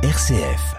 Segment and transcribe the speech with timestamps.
[0.00, 0.76] RCF.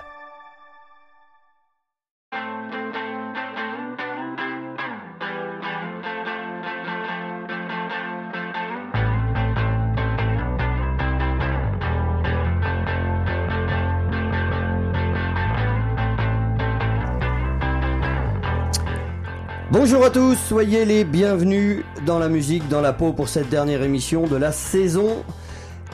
[19.70, 23.84] Bonjour à tous, soyez les bienvenus dans la musique, dans la peau pour cette dernière
[23.84, 25.26] émission de la saison.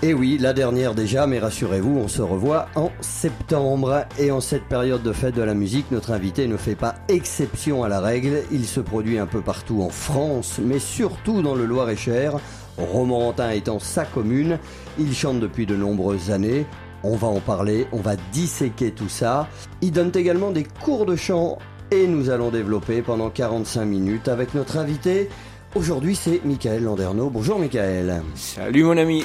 [0.01, 4.05] Et oui, la dernière déjà, mais rassurez-vous, on se revoit en septembre.
[4.19, 7.83] Et en cette période de fête de la musique, notre invité ne fait pas exception
[7.83, 8.43] à la règle.
[8.51, 12.33] Il se produit un peu partout en France, mais surtout dans le Loir-et-Cher,
[12.77, 14.59] Romorantin étant sa commune.
[14.99, 16.65] Il chante depuis de nombreuses années.
[17.03, 19.47] On va en parler, on va disséquer tout ça.
[19.81, 21.57] Il donne également des cours de chant
[21.91, 25.29] et nous allons développer pendant 45 minutes avec notre invité.
[25.73, 27.29] Aujourd'hui, c'est Michael Landerneau.
[27.29, 28.21] Bonjour Michael.
[28.35, 29.23] Salut mon ami.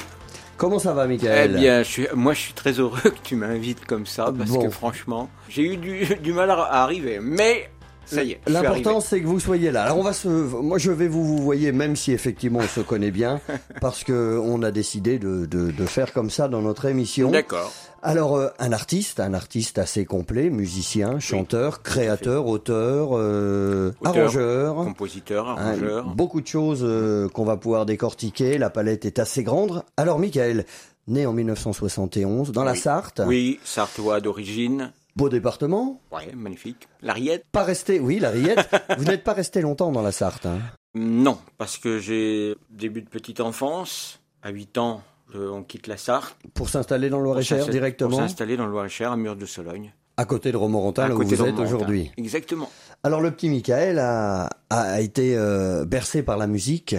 [0.61, 3.35] Comment ça va Eh Michael bien, je suis, moi je suis très heureux que tu
[3.35, 4.61] m'invites comme ça parce Bon.
[4.61, 7.67] que franchement, j'ai eu du, du mal à, arriver, mais
[8.05, 8.41] ça y est.
[8.45, 9.85] L'important c'est que vous soyez là.
[9.85, 12.81] Alors on va se, moi je vais vous vous voyez même si effectivement on se
[12.81, 13.41] connaît bien
[13.81, 17.31] parce que on a décidé de, de, de faire comme ça dans notre émission.
[17.31, 17.73] D'accord.
[18.03, 24.75] Alors euh, un artiste, un artiste assez complet, musicien, chanteur, créateur, auteur, euh, Auteur, arrangeur.
[24.75, 26.05] Compositeur, Hein, arrangeur.
[26.15, 28.57] beaucoup de choses euh, qu'on va pouvoir décortiquer.
[28.57, 29.83] La palette est assez grande.
[29.97, 30.65] Alors, Michael,
[31.07, 32.77] né en 1971 dans la Oui.
[32.79, 34.91] Sarthe, Oui, sartois d'origine.
[35.15, 36.01] beau département.
[36.11, 36.87] Ouais, magnifique.
[37.03, 38.67] L'Ariette Pas resté, oui, la Riette.
[38.97, 40.45] Vous n'êtes pas resté longtemps dans la Sarthe.
[40.47, 40.59] hein.
[40.95, 44.19] Non, parce que j'ai début de petite enfance.
[44.43, 45.01] À 8 ans,
[45.35, 46.35] on quitte la Sarthe.
[46.53, 49.93] Pour s'installer dans le Loir-et-Cher directement, Pour s'installer dans le Loir-et-Cher, à Mur de Sologne.
[50.17, 52.11] à côté de Romorantin, là où vous êtes aujourd'hui.
[52.17, 52.69] Exactement.
[53.03, 56.95] Alors, le petit Michael a, a été euh, bercé par la musique.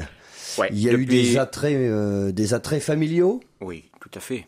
[0.58, 0.68] Ouais.
[0.72, 3.40] Il y a eu des attraits, euh, des attraits familiaux.
[3.60, 4.46] Oui, tout à fait.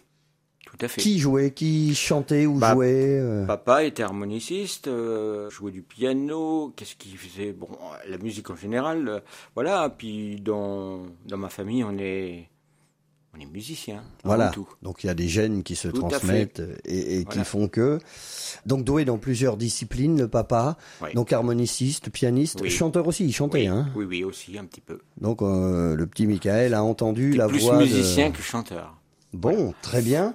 [0.67, 1.01] Tout à fait.
[1.01, 6.73] Qui jouait, qui chantait ou Bah, jouait euh, Papa était harmoniciste, euh, jouait du piano,
[6.75, 7.53] qu'est-ce qu'il faisait?
[7.53, 7.69] Bon,
[8.09, 9.21] la musique en général, euh,
[9.55, 9.89] voilà.
[9.97, 12.49] Puis dans, dans ma famille, on est,
[13.37, 14.03] on est musicien.
[14.25, 14.49] Voilà.
[14.51, 14.69] Tout.
[14.83, 17.99] Donc il y a des gènes qui se Tout transmettent et, et qui font que.
[18.67, 20.77] Donc doué dans plusieurs disciplines, le papa.
[21.03, 21.09] Oui.
[21.15, 22.71] Donc harmoniciste, pianiste, Oui.
[22.71, 23.61] chanteur aussi, il chantait.
[23.63, 24.99] Oui, Hein oui, oui, aussi un petit peu.
[25.21, 27.77] Donc euh, le petit Michael a entendu la plus voix.
[27.79, 28.97] de- musicien que chanteur.
[29.33, 30.35] Bon, très bien.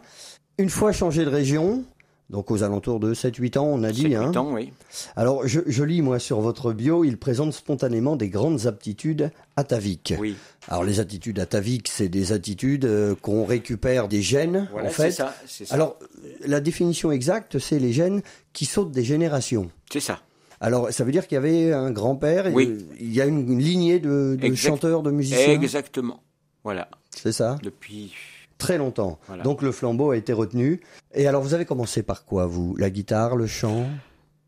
[0.58, 1.86] Une fois changé de région,
[2.30, 4.04] donc aux alentours de 7-8 ans, on a dit.
[4.04, 4.36] 7, Hein.
[4.36, 4.72] ans, oui.
[5.16, 10.14] Alors je, je lis moi sur votre bio, il présente spontanément des grandes aptitudes ataviques.
[10.20, 10.36] Oui,
[10.68, 15.04] Alors les attitudes ataviques, c'est des attitudes euh, qu'on récupère des gènes voilà, en c'est
[15.06, 15.12] fait.
[15.12, 15.34] ça.
[15.48, 15.74] C'est ça.
[15.76, 15.98] Alors,
[16.46, 18.22] la définition exacte, c'est les gènes
[18.54, 19.70] qui sautent des générations.
[19.92, 20.20] c'est ça.
[20.62, 22.78] Alors, ça veut dire qu'il y avait un grand-père, Oui.
[23.00, 25.54] il y a une, une lignée de, de chanteurs, de musiciens.
[25.54, 26.22] Exactement.
[26.66, 26.90] Voilà.
[27.16, 28.14] C'est ça Depuis.
[28.60, 29.18] Très longtemps.
[29.28, 29.42] Voilà.
[29.44, 30.82] Donc, le flambeau a été retenu.
[31.16, 32.76] Et alors, vous avez commencé par quoi, vous?
[32.78, 33.88] La guitare, le chant,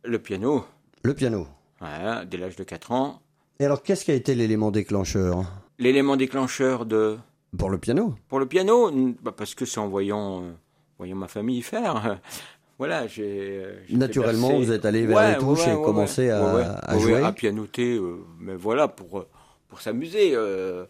[0.04, 0.64] Le piano,
[1.02, 1.48] le piano.
[1.80, 3.22] voilà, dès l'âge de 4 ans.
[3.60, 5.46] Et alors, qu'est-ce qui a été l'élément déclencheur?
[5.80, 7.18] L'élément déclencheur de,
[7.58, 8.92] Pour le piano Pour le piano,
[9.24, 10.52] bah, parce que c'est en voyant, euh,
[10.98, 12.20] voyant ma famille faire.
[12.78, 13.62] voilà, j'ai.
[13.64, 17.24] euh, Naturellement, vous êtes allé vers les touches et commencé à- à ouais, jouer.
[17.24, 19.26] à pianoter, euh, mais voilà, pour,
[19.70, 20.32] pour s'amuser.
[20.36, 20.86] euh.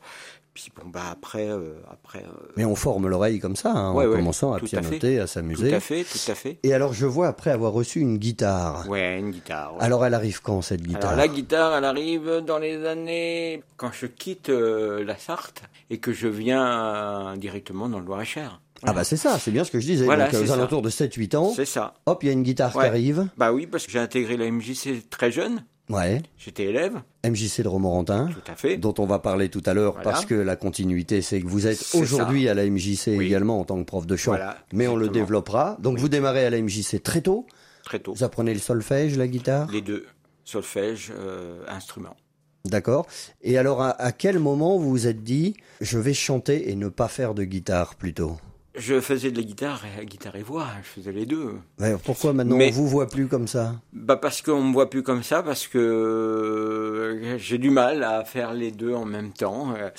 [0.54, 1.50] Puis bon, bah après.
[1.50, 4.60] euh, après euh, Mais on forme l'oreille comme ça, hein, Ouais, en ouais, commençant à
[4.60, 5.74] tout à pianoter, à tout s'amuser.
[5.74, 6.58] à fait, tout à fait.
[6.64, 8.86] Et alors, je vois après avoir reçu une guitare.
[8.90, 9.76] Ouais, une guitare.
[9.76, 9.84] ouais.
[9.84, 11.12] Alors, elle arrive quand, cette guitare?
[11.12, 16.00] Alors la guitare, elle arrive dans les années quand je quitte euh, la Sarthe et
[16.00, 18.60] que je viens directement dans le Loir-et-Cher.
[18.84, 20.06] Ah bah c'est ça, c'est bien ce que je disais.
[20.06, 20.54] Voilà, Donc, aux ça.
[20.56, 21.94] alentours de 7-8 ans, C'est ça.
[22.08, 23.28] hop, il y a une guitare qui arrive.
[23.38, 25.64] Bah oui, parce que j'ai intégré la MJC très jeune.
[25.90, 28.78] Ouais, J'étais élève, MJC de Romorantin, tout à fait.
[28.78, 30.10] dont on va parler tout à l'heure Voilà.
[30.10, 33.26] parce que la continuité, c'est que vous êtes aujourd'hui à la MJC Oui.
[33.26, 34.32] également en tant que prof de chant.
[34.32, 35.76] Voilà, mais on le développera.
[35.82, 37.46] Donc vous démarrez à la MJC très tôt.
[37.84, 38.14] Très tôt.
[38.14, 39.70] Vous apprenez le solfège, la guitare?
[39.72, 40.06] Les deux,
[40.46, 42.16] solfège, euh, instrument.
[42.64, 43.06] D'accord.
[43.42, 46.88] Et alors, à, à quel moment vous vous êtes dit, je vais chanter et ne
[46.90, 48.38] pas faire de guitare plutôt?
[48.74, 51.56] Je faisais de la guitare, et, guitare et voix, je faisais les deux.
[51.82, 53.82] Alors Pourquoi maintenant Mais- on vous voit plus comme ça?
[53.92, 58.24] Bah parce qu'on me voit plus comme ça, parce que euh, j'ai du mal à
[58.24, 59.74] faire les deux en même temps.
[59.76, 59.90] Euh,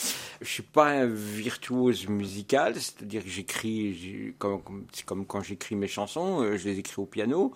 [0.41, 4.61] Je suis pas un virtuose musical, c'est-à-dire que j'écris, comme,
[4.93, 7.53] c'est comme quand j'écris mes chansons, euh, je les écris au piano,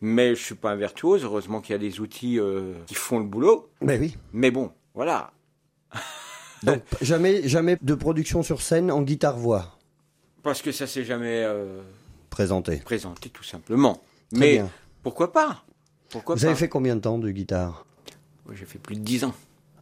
[0.00, 1.24] mais je suis pas un virtuose.
[1.24, 3.68] Heureusement qu'il y a des outils euh, qui font le boulot.
[3.80, 4.16] Mais oui.
[4.32, 5.32] Mais bon, voilà.
[6.62, 9.76] Donc jamais, jamais de production sur scène en guitare-voix
[10.42, 11.80] Parce que ça s'est jamais euh,
[12.30, 12.78] présentée.
[12.78, 14.02] présenté tout simplement.
[14.32, 14.70] Très mais bien.
[15.02, 15.64] pourquoi pas?
[16.10, 16.46] Pourquoi Vous pas?
[16.48, 17.86] avez fait combien de temps de guitare?
[18.52, 19.34] J'ai fait plus de dix ans.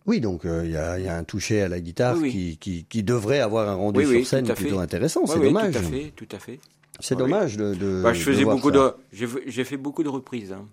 [0.06, 2.22] Oui, donc euh, il y, a, il y a un toucher à la guitare Oui,
[2.22, 2.30] oui.
[2.30, 4.82] Qui, qui, qui devrait avoir un rendu Oui, sur scène plutôt fait.
[4.82, 5.26] intéressant.
[5.26, 5.72] C'est dommage.
[5.72, 6.60] tout à fait, tout à fait.
[7.00, 7.74] C'est dommage de.
[7.74, 8.76] de- Bah, je faisais beaucoup ça.
[8.78, 10.66] de, j'ai j'ai fait beaucoup de reprises hein,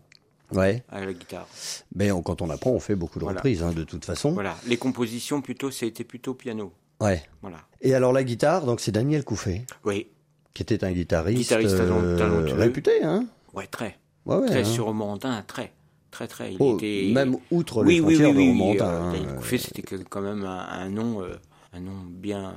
[0.54, 1.48] Ouais, à la guitare.
[1.96, 3.40] mais on- quand on apprend, on fait beaucoup de Voilà.
[3.40, 4.32] reprises, hein, de toute façon.
[4.32, 6.74] Voilà, les compositions plutôt, ça a été plutôt piano.
[7.00, 7.24] Ouais.
[7.42, 7.58] Voilà.
[7.82, 10.08] Et alors la guitare, donc c'est Daniel Couffet, Oui,
[10.54, 12.56] qui était un guitariste, euh, talentueux.
[12.56, 13.26] réputé, hein.
[13.54, 14.64] ouais, très, Ouais, ouais, très hein.
[14.66, 15.74] sur Romantin, très,
[16.12, 16.54] très, très.
[16.54, 19.30] Il Oh, était Même outre les oui, frontières oui, oui, de Romantin, euh, hein, Daniel
[19.30, 21.36] euh, Couffet, c'était que- quand même un, un nom, euh,
[21.74, 22.56] un nom bien,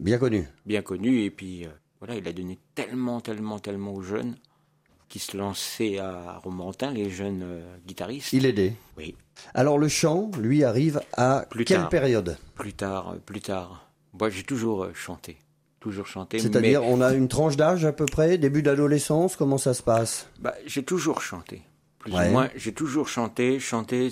[0.00, 0.48] bien connu.
[0.64, 1.22] bien connu.
[1.22, 1.70] Et puis, euh,
[2.00, 4.36] voilà, il a donné tellement, tellement, tellement aux jeunes
[5.14, 8.32] qui se lançaient à Romantin, les jeunes euh, guitaristes.
[8.32, 8.72] Il aidait.
[8.96, 9.14] Oui,
[9.54, 11.88] Alors le chant, lui, arrive à Plus quelle tard.
[11.88, 12.36] période?
[12.56, 13.88] Plus tard, euh, plus tard.
[14.18, 15.36] Moi, j'ai toujours euh, chanté,
[15.78, 16.40] toujours chanté.
[16.40, 19.84] C'est-à-dire, mais- on a une tranche d'âge à peu près, début d'adolescence, comment ça se
[19.84, 20.26] passe?
[20.40, 21.62] Bah, j'ai toujours chanté.
[22.00, 22.26] Plus Ouais.
[22.26, 23.60] ou moins, j'ai toujours chanté.
[23.60, 24.08] Chanter,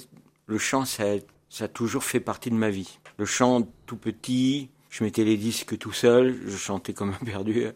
[0.47, 1.19] le chant, ça, a-
[1.51, 3.01] ça a toujours fait partie de ma vie.
[3.19, 7.67] Le chant, tout petit, je mettais les disques tout seul, je chantais comme un perdu.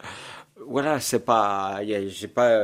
[0.69, 2.61] Voilà, c'est pas, j'ai pas,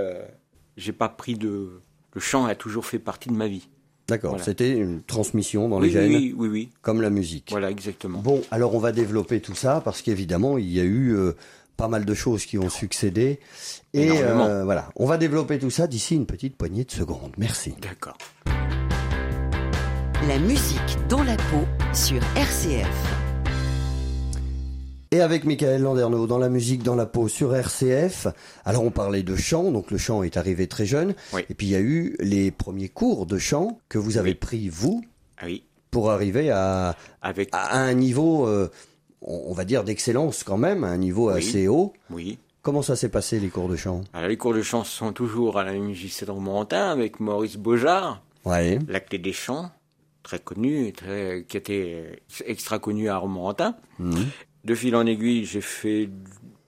[0.82, 1.80] j'ai pas pris de.
[2.14, 3.68] Le chant a toujours fait partie de ma vie.
[4.08, 4.44] D'accord, Voilà.
[4.44, 6.68] c'était une transmission dans les gènes, oui, oui, oui.
[6.82, 7.48] comme la musique.
[7.50, 8.18] Voilà, exactement.
[8.18, 11.32] Bon, alors on va développer tout ça parce qu'évidemment, il y a eu euh,
[11.76, 13.38] pas mal de choses qui ont succédé.
[13.94, 17.32] Et euh, voilà, on va développer tout ça d'ici une petite poignée de secondes.
[17.38, 17.74] Merci.
[17.80, 18.18] D'accord.
[20.28, 21.64] La musique dans la peau
[21.94, 23.21] sur RCF.
[25.14, 28.28] Et avec Michael Landerneau dans la musique dans la peau sur RCF.
[28.64, 31.14] Alors on parlait de chant, donc le chant est arrivé très jeune.
[31.34, 31.42] Oui.
[31.50, 34.36] Et puis il y a eu les premiers cours de chant que vous avez Oui.
[34.36, 35.04] pris vous
[35.36, 37.50] Ah oui, pour arriver à, avec.
[37.52, 38.70] à un niveau, euh,
[39.20, 41.92] on va dire d'excellence quand même, un niveau assez haut.
[42.10, 42.38] Oui.
[42.62, 44.02] Comment ça s'est passé les cours de chant?
[44.14, 48.22] Alors, les cours de chant sont toujours à la MJC de Romorantin avec Maurice Beaujard.
[48.46, 48.78] Ouais.
[48.88, 49.70] La clé des champs,
[50.22, 53.74] très connu, très, qui était extra connu à Romorantin.
[53.98, 54.26] Mhm.
[54.64, 56.08] De fil en aiguille, j'ai fait,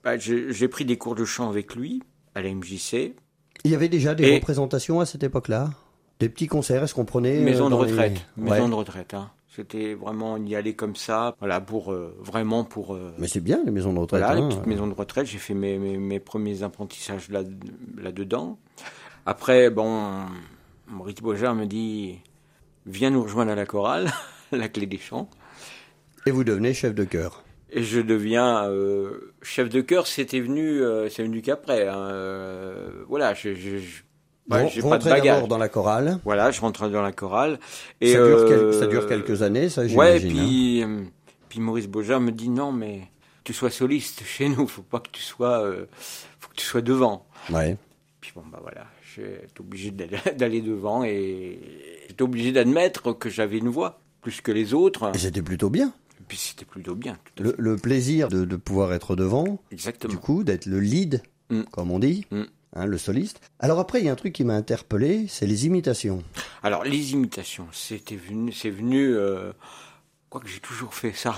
[0.03, 2.03] bah, j'ai pris des cours de chant avec lui
[2.35, 3.15] à la MJC.
[3.63, 5.71] Il y avait déjà des Et- représentations à cette époque-là?
[6.19, 8.51] Des petits concerts, est-ce qu'on prenait euh, Maison de les- retraite, Ouais.
[8.51, 9.13] maison de retraite.
[9.13, 9.31] Hein.
[9.53, 12.93] C'était vraiment y aller comme ça, voilà, pour euh, vraiment pour.
[12.95, 14.21] euh, Mais c'est bien les maisons de retraite.
[14.21, 14.49] Voilà, les hein.
[14.49, 17.43] petites maisons de retraite, j'ai fait mes, mes, mes premiers apprentissages là,
[17.97, 18.59] là-dedans.
[19.25, 20.25] Après, bon,
[20.87, 22.19] Maurice Beaujard me dit
[22.85, 24.11] Viens nous rejoindre à la chorale,
[24.51, 25.29] la clé des champs.
[26.25, 27.44] Et vous devenez chef de chœur.
[27.75, 31.87] Et je deviens euh, chef de chœur, c'était venu, euh, c'est venu qu'après.
[31.87, 31.97] hein.
[32.09, 34.01] Euh, voilà, je, je, je-
[34.47, 35.47] Bon, j'ai pas de bagage.
[35.47, 36.19] dans la chorale.
[36.23, 37.59] Voilà, je rentre dans la chorale.
[37.99, 40.29] Et, ça, dure quel- ça dure quelques années, ça, Ouais, j'imagine.
[40.39, 40.45] hein.
[40.45, 40.85] puis,
[41.49, 43.01] puis Maurice Beaujard me dit non, mais
[43.43, 45.67] tu sois soliste chez nous, faut pas que tu sois,
[46.39, 47.25] faut que tu sois devant.
[47.51, 47.75] Ouais.
[48.21, 48.85] Puis bon, bah voilà,
[49.15, 51.59] j'étais obligé d'aller d'aller devant et
[52.07, 55.11] j'étais obligé d'admettre que j'avais une voix plus que les autres.
[55.13, 55.91] Et c'était plutôt bien.
[56.27, 60.11] Puis c'était plutôt bien, tout Le, plaisir de, de pouvoir être devant, Exactement.
[60.13, 61.61] du coup, d'être le lead, Mm.
[61.71, 62.41] comme on dit, Mm.
[62.75, 63.39] hein, le soliste.
[63.59, 66.23] Alors après, il y a un truc qui m'a interpellé, c'est les imitations.
[66.63, 69.13] Alors les imitations, c'était venu, c'est venu.
[69.15, 69.51] Euh,
[70.29, 71.35] quoi que j'ai toujours fait ça,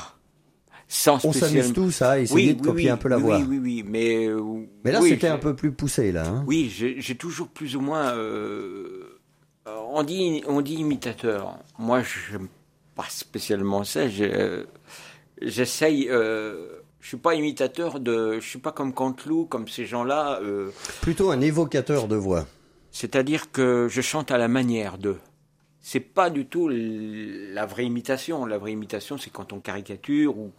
[0.88, 3.38] sans On s'amuse tous à essayer de copier un peu la oui, voix.
[3.40, 4.28] Oui, oui, oui, mais.
[4.28, 4.42] euh,
[4.86, 6.25] Mais là, oui, c'était un peu plus poussé, là.
[6.25, 6.44] hein.
[6.48, 8.13] Oui, j'ai toujours plus ou moins.
[8.16, 9.10] euh,
[9.66, 11.57] on dit, on dit imitateur.
[11.78, 12.48] Moi, je n'aime
[12.98, 14.02] pas spécialement ça.
[14.02, 14.66] euh,
[15.42, 16.08] J'essaye.
[16.10, 16.68] Euh,
[17.00, 18.40] je suis pas imitateur de.
[18.40, 20.40] Je suis pas comme Canteloup, comme ces gens-là.
[20.42, 20.72] euh,
[21.02, 22.46] Plutôt un évocateur de voix.
[22.92, 25.19] C'est-à-dire que je chante à la manière d'eux.
[25.80, 28.45] C'est pas du tout la vraie imitation.
[28.45, 30.52] La vraie imitation, c'est quand on caricature ou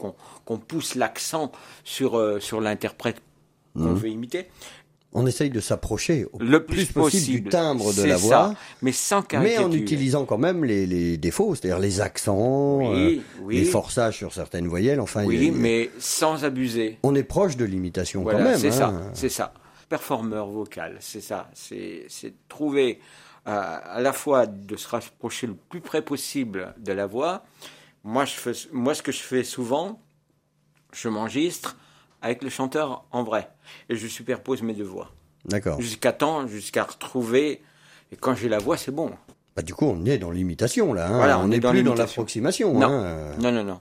[0.44, 1.52] qu'on pousse l'accent
[1.84, 3.20] sur, euh, sur l'interprète
[3.74, 3.94] qu'on Mhm.
[3.96, 4.46] veut imiter.
[5.14, 8.26] On essaye de s'approcher au Le plus, plus possible, du timbre de la ça.
[8.26, 13.18] voix, mais sans mais en utilisant quand même les, les défauts, c'est-à-dire les accents, Oui,
[13.18, 13.56] euh, oui.
[13.60, 15.00] les forçages sur certaines voyelles.
[15.00, 16.98] Enfin, Oui, a- mais sans abuser.
[17.02, 18.58] on est proche de l'imitation Voilà, quand même.
[18.58, 18.72] c'est hein.
[18.72, 19.54] ça, c'est ça.
[19.88, 21.48] Performeur vocal, c'est ça.
[21.54, 23.00] C'est c'est trouver
[23.46, 27.44] euh, à la fois de se rapprocher le plus près possible de la voix.
[28.04, 29.98] Moi, je fais, moi, ce que je fais souvent,
[30.92, 31.78] je m'enregistre
[32.22, 33.48] avec le chanteur en vrai
[33.88, 35.10] et je superpose mes deux voix
[35.44, 35.80] D'accord.
[35.80, 37.62] jusqu'à temps, jusqu'à retrouver.
[38.12, 39.10] Et quand j'ai la voix, c'est bon.
[39.56, 41.08] Bah, du coup, on est dans l'imitation là.
[41.08, 41.16] hein.
[41.16, 42.74] Voilà, on on est n'est plus dans l'approximation.
[42.78, 42.88] Non.
[42.90, 43.32] hein.
[43.38, 43.80] Non, non, non.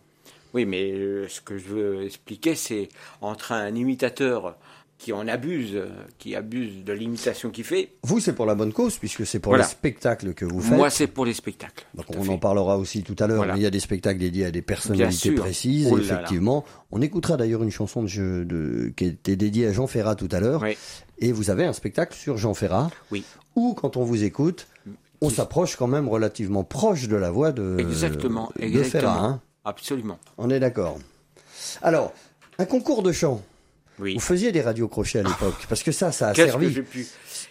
[0.53, 2.89] Oui, mais euh, ce que je veux expliquer, c'est
[3.22, 4.56] entre un imitateur
[4.98, 7.92] qui en abuse, euh, qui abuse de l'imitation qu'il fait.
[8.04, 9.63] Vous, c'est pour la bonne cause puisque c'est pour Voilà.
[9.66, 10.75] les spectacles que vous faites.
[10.75, 11.86] Moi, c'est pour les spectacles.
[11.94, 12.30] Donc on fait.
[12.32, 13.54] en parlera aussi tout à l'heure, Voilà.
[13.54, 16.04] mais il y a des spectacles dédiés à des personnalités précises, Oh là.
[16.04, 16.66] effectivement.
[16.92, 20.30] On écoutera d'ailleurs une chanson de, jeu- de- qui était dédiée à Jean Ferrat tout
[20.32, 20.62] à l'heure.
[20.63, 20.75] Oui.
[21.20, 23.24] Et vous avez un spectacle sur Jean Ferrat, Oui.
[23.56, 24.68] où quand on vous écoute,
[25.22, 29.01] on s'approche quand même relativement proche de la voix de, Exactement, de exactement.
[29.13, 29.25] Ferrat.
[29.25, 29.42] hein.
[29.63, 30.18] Absolument.
[30.39, 30.98] On est d'accord.
[31.82, 32.13] Alors,
[32.58, 33.44] un concours de chant.
[34.00, 34.13] Oui.
[34.13, 36.72] Vous faisiez des radios crochets à l'époque, parce que ça, ça a Qu'est-ce que servi.
[36.74, 37.08] j'ai pu,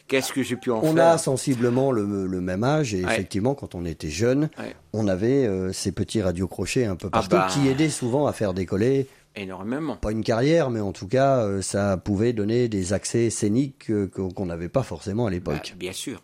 [0.07, 3.13] qu'est-ce que j'ai pu en On faire a sensiblement le, le même âge et Ouais.
[3.13, 4.75] effectivement, quand on était jeune, Ouais.
[4.93, 7.49] on avait euh, ces petits radios crochets un peu Ah partout bah.
[7.51, 9.97] qui aidaient souvent à faire décoller, énormément.
[9.97, 14.07] pas une carrière, mais en tout cas, euh, ça pouvait donner des accès scéniques euh,
[14.09, 15.75] qu'on n'avait pas forcément à Bah, l'époque.
[15.77, 16.23] bien sûr.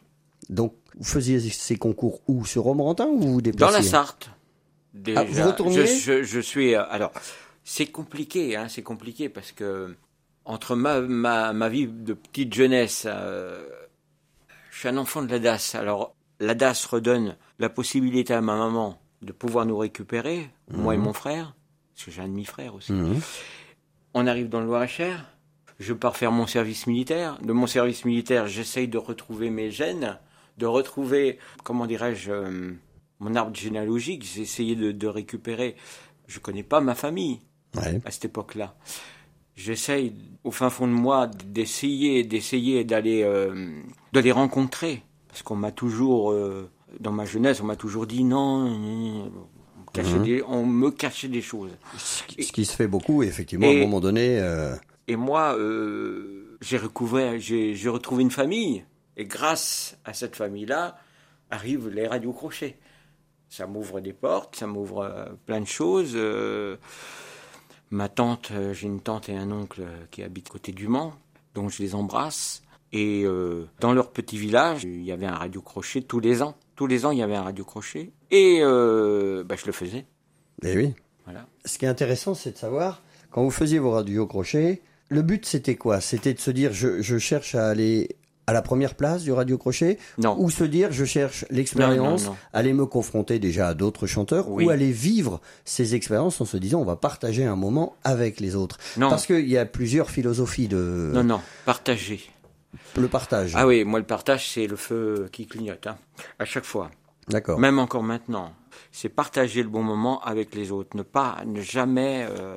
[0.50, 2.44] Donc, vous faisiez ces concours où?
[2.44, 3.76] Sur Romorantin ou vous vous Dans déplaciez?
[3.78, 4.30] La Sarthe.
[4.94, 5.86] Déjà, Ah, vous retourniez?
[5.86, 6.74] Je, je, je suis.
[6.76, 7.10] euh, Alors,
[7.64, 9.94] c'est compliqué, hein, c'est compliqué parce que
[10.44, 13.64] entre ma, ma, ma vie de petite jeunesse, euh,
[14.70, 15.74] je suis un enfant de la DAS.
[15.74, 20.98] Alors, la DAS redonne la possibilité à ma maman de pouvoir nous récupérer, moi et
[20.98, 21.54] mon frère,
[21.94, 22.92] parce que j'ai un demi-frère aussi.
[22.92, 23.20] Mhm.
[24.14, 25.24] On arrive dans le Loir-et-Cher.
[25.78, 27.38] Je pars faire mon service militaire.
[27.42, 30.18] De mon service militaire, j'essaye de retrouver mes gènes,
[30.58, 32.72] de retrouver, comment dirais-je, euh,
[33.20, 34.24] mon arbre généalogique.
[34.24, 35.76] J'ai essayé de, de récupérer.
[36.26, 37.40] Je connais pas ma famille
[37.74, 38.00] Ouais.
[38.04, 38.74] à cette époque-là.
[39.54, 43.70] J'essaye, au fin fond de moi, d'essayer, d'essayer d'aller, euh,
[44.12, 48.24] de les rencontrer, parce qu'on m'a toujours, euh, dans ma jeunesse, on m'a toujours dit
[48.24, 49.18] non, on
[49.80, 50.22] me cachait Mhm.
[50.24, 51.70] des- on me cachait des choses.
[51.98, 54.38] Ce qui- ce qui se fait beaucoup, effectivement, à Et- un moment donné.
[54.40, 54.74] euh,
[55.08, 55.56] Et moi,
[56.62, 58.84] j'ai recouvert, j'ai j'ai retrouvé une famille.
[59.18, 60.96] Et grâce à cette famille-là,
[61.50, 62.78] arrivent les radios crochets.
[63.50, 66.16] Ça m'ouvre des portes, ça m'ouvre plein de choses.
[67.92, 71.12] Ma tante, euh, j'ai une tante et un oncle euh, qui habitent côté du Mans,
[71.54, 72.62] donc je les embrasse.
[72.92, 76.56] Et euh, dans leur petit village, il y avait un radio crochet tous les ans.
[76.76, 78.10] Tous les ans, il y avait un radio crochet.
[78.30, 80.04] Et euh, bah, je le faisais.
[80.62, 80.94] Eh oui.
[81.24, 81.46] Voilà.
[81.64, 85.46] Ce qui est intéressant, c'est de savoir, quand vous faisiez vos radios crochets, le but
[85.46, 86.00] c'était quoi?
[86.00, 88.16] C'était de se dire, je, je cherche à aller
[88.52, 90.36] à la première place du radio crochet Non.
[90.38, 94.64] ou se dire, je cherche l'expérience, aller me confronter déjà à d'autres chanteurs Oui.
[94.66, 98.54] ou aller vivre ces expériences en se disant, on va partager un moment avec les
[98.54, 98.78] autres.
[98.98, 99.08] Non.
[99.08, 102.20] Parce qu'il y a plusieurs philosophies de Non, non, partager.
[102.96, 103.52] le partage.
[103.56, 105.96] Ah oui, moi le partage, c'est le feu qui clignote, hein,
[106.38, 106.90] à chaque fois.
[107.28, 107.58] D'accord.
[107.58, 108.52] Même encore maintenant.
[108.90, 110.96] C'est partager le bon moment avec les autres.
[110.96, 112.56] Ne pas, ne jamais, euh,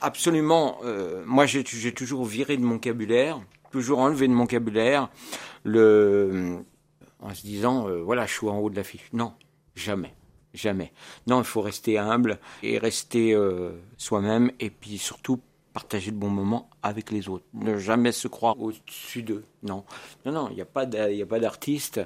[0.00, 0.78] absolument.
[0.84, 3.40] euh, moi, j'ai j'ai toujours viré de mon vocabulaire,
[3.72, 5.10] toujours enlevé de mon vocabulaire
[5.64, 6.58] le,
[7.20, 9.08] en se disant, euh, voilà, je suis en haut de l'affiche.
[9.12, 9.32] Non,
[9.74, 10.14] jamais.
[10.54, 10.92] Jamais.
[11.26, 15.40] Non, il faut rester humble et rester euh, soi-même et puis surtout
[15.72, 17.46] partager le bon moment avec les autres.
[17.54, 19.44] Ne jamais se croire au-dessus d'eux.
[19.62, 19.84] Non,
[20.26, 20.48] non, non.
[20.50, 22.00] Il n'y a pas il a pas d'artiste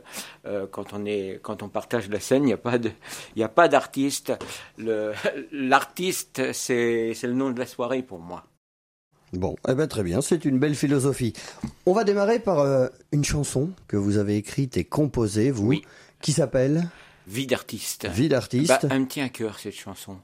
[0.44, 2.44] euh, quand on est quand on partage la scène.
[2.44, 2.92] Il n'y a pas de
[3.35, 4.32] il a pas d'artiste.
[5.50, 8.44] L'artiste c'est c'est le nom de la soirée pour moi.
[9.33, 11.33] Bon, eh ben très bien, c'est une belle philosophie.
[11.85, 15.83] On va démarrer par euh, une chanson que vous avez écrite et composée, vous, Oui.
[16.23, 16.88] qui s'appelle
[17.26, 18.06] Vie d'artiste.
[18.09, 18.68] Vie d'artiste.
[18.68, 20.16] Bah, elle me tient à cœur cette chanson.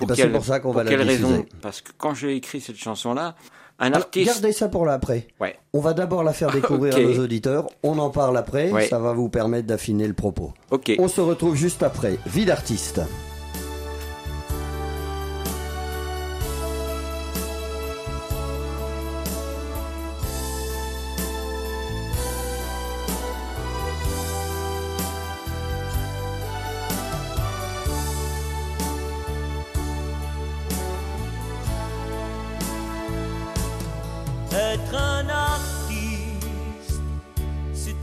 [0.00, 1.44] Eh ben, c'est pour ça qu'on va la quelle raison.
[1.60, 3.34] Parce que quand j'ai écrit cette chanson-là,
[3.78, 4.26] un Alors, artiste.
[4.26, 5.28] Gardez ça pour l'après.
[5.38, 5.58] Ouais.
[5.74, 7.68] On va d'abord la faire découvrir à nos auditeurs.
[7.82, 8.70] On en parle après.
[8.72, 8.88] Ouais.
[8.88, 10.52] Ça va vous permettre d'affiner le propos.
[10.70, 10.92] Ok.
[10.98, 12.18] On se retrouve juste après.
[12.26, 13.02] Vie d'artiste.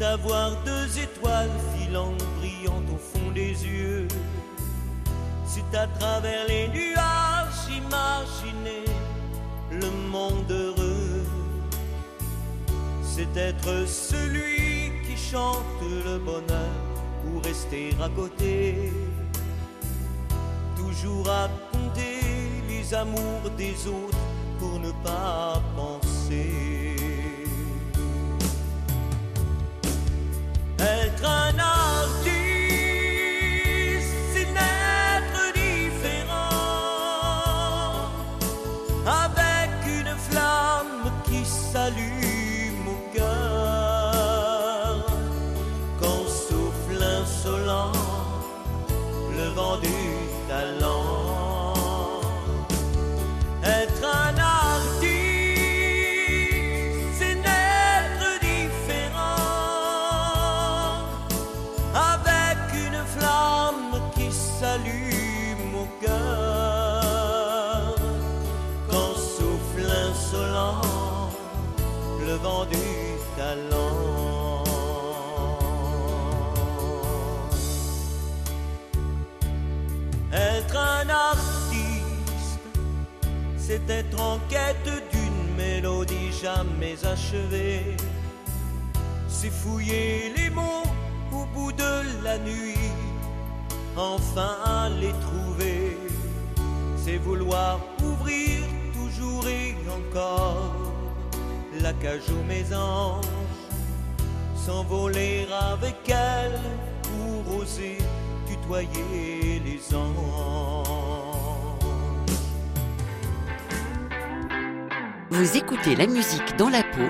[0.03, 4.07] C'est avoir deux étoiles filantes brillantes au fond des yeux.
[5.45, 8.85] C'est à travers les nuages imaginer
[9.71, 11.23] le monde heureux.
[13.01, 16.75] C'est être celui qui chante le bonheur
[17.23, 18.91] pour rester à côté.
[20.75, 22.19] Toujours à compter
[22.67, 24.17] les amours des autres
[24.59, 26.72] pour ne pas penser.
[31.23, 31.72] Être
[64.63, 67.95] s'allume au cœur.
[68.89, 71.29] Quand souffle insolent
[72.25, 72.87] le vent du
[73.37, 74.63] talent.
[80.31, 82.63] Être un artiste,
[83.57, 87.97] c'est être en quête d'une mélodie jamais achevée.
[89.27, 90.87] C'est fouiller les mots
[91.33, 91.93] au bout de
[92.23, 92.82] la nuit,
[93.95, 95.97] enfin les trouver.
[96.95, 98.61] C'est vouloir ouvrir
[98.93, 100.73] toujours et encore
[101.81, 103.25] la cage aux mésanges,
[104.55, 106.59] s'envoler avec elle
[107.01, 107.97] pour oser
[108.47, 110.87] tutoyer les anges.
[115.29, 117.09] Vous écoutez la musique dans la peau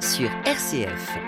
[0.00, 1.18] sur RCF.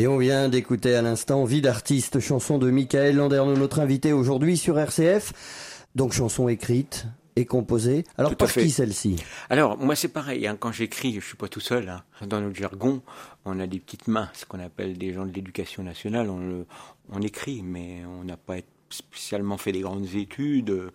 [0.00, 4.56] Et on vient d'écouter à l'instant Vie d'artiste, chanson de Michael Landerneau, notre invité aujourd'hui
[4.56, 5.84] sur RCF.
[5.94, 7.04] Donc chanson écrite
[7.36, 8.04] et composée.
[8.16, 9.16] Alors Tout par qui celle-ci?
[9.50, 10.46] Alors, moi, c'est pareil.
[10.46, 11.90] hein, quand j'écris, je suis pas tout seul.
[11.90, 12.02] hein.
[12.26, 13.02] Dans notre jargon,
[13.44, 16.30] on a des petites mains, ce qu'on appelle des gens de l'éducation nationale.
[16.30, 16.66] On, le-
[17.12, 18.56] on écrit, mais on n'a pas
[18.88, 20.90] spécialement fait des grandes études.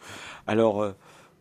[0.48, 0.94] Alors, euh,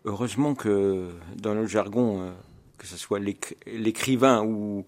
[0.04, 1.08] heureusement que
[1.40, 2.30] dans notre jargon, euh,
[2.76, 4.84] que ce soit l'éc- l'écrivain ou,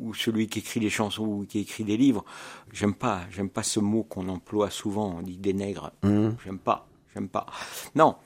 [0.00, 2.24] ou celui qui écrit des chansons ou qui écrit des livres,
[2.72, 5.16] j'aime pas, j'aime pas ce mot qu'on emploie souvent.
[5.18, 5.92] On dit des nègres.
[6.02, 6.36] Hum.
[6.44, 7.46] J'aime pas, j'aime pas.
[7.94, 8.16] Non,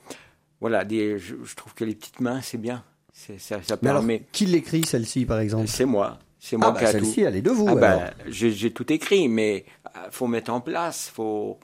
[0.59, 2.83] voilà, des, je, je trouve que les petites mains, c'est bien.
[3.13, 5.67] Ça, ça Mais alors, qui l'écrit celle-ci par exemple?
[5.67, 8.71] C'est moi, c'est moi Ah bah celle-ci, elle est de vous Ah bah, j'ai j'ai
[8.71, 9.65] tout écrit, mais
[9.95, 11.59] euh, faut mettre en place, faut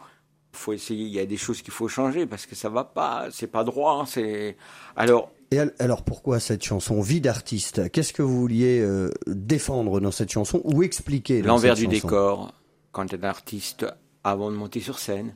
[0.52, 1.06] faut essayer.
[1.06, 3.64] Il y a des choses qu'il faut changer parce que ça va pas, c'est pas
[3.64, 4.06] droit.
[4.08, 4.58] C'est
[4.96, 10.00] alors Et al- alors pourquoi cette chanson Vie d'artiste Qu'est-ce que vous vouliez euh, défendre
[10.00, 12.54] dans cette chanson ou expliquer dans l'envers du chanson décor
[12.92, 13.86] quand un artiste
[14.24, 15.34] avant de monter sur scène,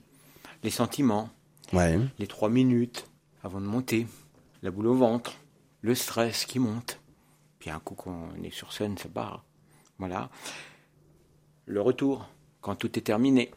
[0.64, 1.30] les sentiments,
[1.72, 2.00] Ouais.
[2.20, 3.08] les trois minutes
[3.44, 4.06] avant de monter,
[4.62, 5.34] la boule au ventre,
[5.82, 7.00] le stress qui monte.
[7.60, 9.44] Puis un coup qu'on est sur scène, ça part.
[10.00, 10.30] Voilà.
[11.66, 12.28] Le retour,
[12.62, 13.52] quand tout est terminé.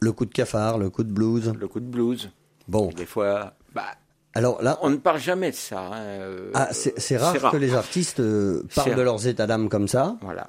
[0.00, 1.52] Le coup de cafard, le coup de blues.
[1.58, 2.30] Le coup de blues.
[2.68, 3.94] Bon, Des fois, bah,
[4.38, 5.80] alors là, on ne parle jamais de ça.
[5.80, 9.88] hein, euh, ah, c'est rare, que les artistes euh, parlent de leurs états d'âme comme
[9.88, 10.16] ça.
[10.22, 10.48] Voilà.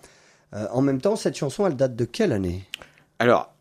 [0.53, 2.63] Euh, en même temps, cette chanson, elle date de quelle année?
[3.17, 3.51] Alors,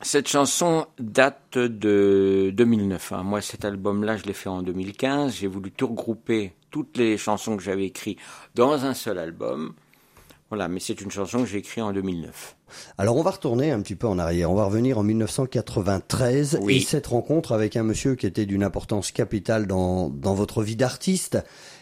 [0.00, 3.12] cette chanson date de 2009.
[3.12, 3.22] hein.
[3.22, 5.34] Moi, cet album-là, je l'ai fait en 2015.
[5.34, 8.18] J'ai voulu tout regrouper, toutes les chansons que j'avais écrites
[8.54, 9.74] dans un seul album.
[10.50, 12.56] Voilà, mais c'est une chanson que j'ai écrite en 2009.
[12.98, 14.50] Alors on va retourner un petit peu en arrière.
[14.50, 16.76] On va revenir en 1993 Oui.
[16.76, 20.76] et cette rencontre avec un monsieur qui était d'une importance capitale dans, dans votre vie
[20.76, 21.38] d'artiste,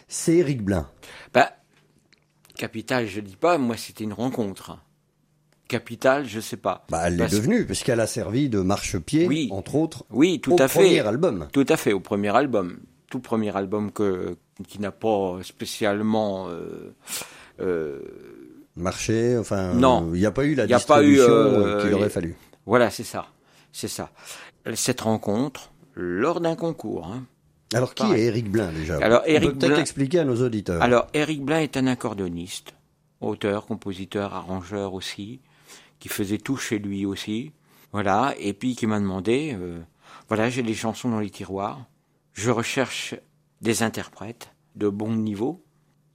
[0.07, 0.87] c'est Eric Blin.
[1.33, 1.51] Bah,
[2.55, 4.77] Capital, je dis pas, moi, c'était une rencontre.
[5.67, 6.85] Capital, je sais pas.
[6.89, 9.49] Bah, elle l'est devenue puisqu'elle a servi de marchepied, Oui.
[9.51, 10.79] entre autres, Oui, tout au à fait.
[10.79, 11.47] premier album.
[11.51, 12.79] Tout à fait, au premier album.
[13.09, 14.35] Tout premier album que,
[14.67, 16.49] qui n'a pas spécialement.
[16.49, 16.93] euh,
[17.61, 17.99] euh,
[18.75, 20.11] Marché, enfin, Non.
[20.13, 22.35] il n'y a pas eu la y a pas eu, euh, euh, qu'il aurait fallu.
[22.65, 23.27] voilà, c'est ça.
[23.71, 24.09] C'est ça.
[24.75, 27.05] Cette rencontre, lors d'un concours.
[27.07, 27.25] hein.
[27.73, 28.21] Alors qui pareil.
[28.21, 28.97] est Eric Blin déjà?
[28.97, 30.81] Alors, Éric peut-être Blin- expliquer à nos auditeurs.
[30.81, 32.73] Alors, Eric Blin est un accordoniste,
[33.21, 35.39] auteur, compositeur, arrangeur aussi,
[35.99, 37.51] qui faisait tout chez lui aussi.
[37.91, 39.79] Voilà, et puis qui m'a demandé, euh,
[40.29, 41.85] voilà, j'ai des chansons dans les tiroirs,
[42.33, 43.15] je recherche
[43.61, 45.63] des interprètes de bon niveau,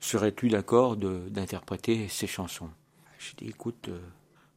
[0.08, 2.70] serais-tu d'accord d'interpréter ces chansons?
[3.18, 3.98] J'ai dit, écoute, euh,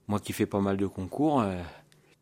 [0.07, 1.55] moi qui fais pas mal de concours, euh,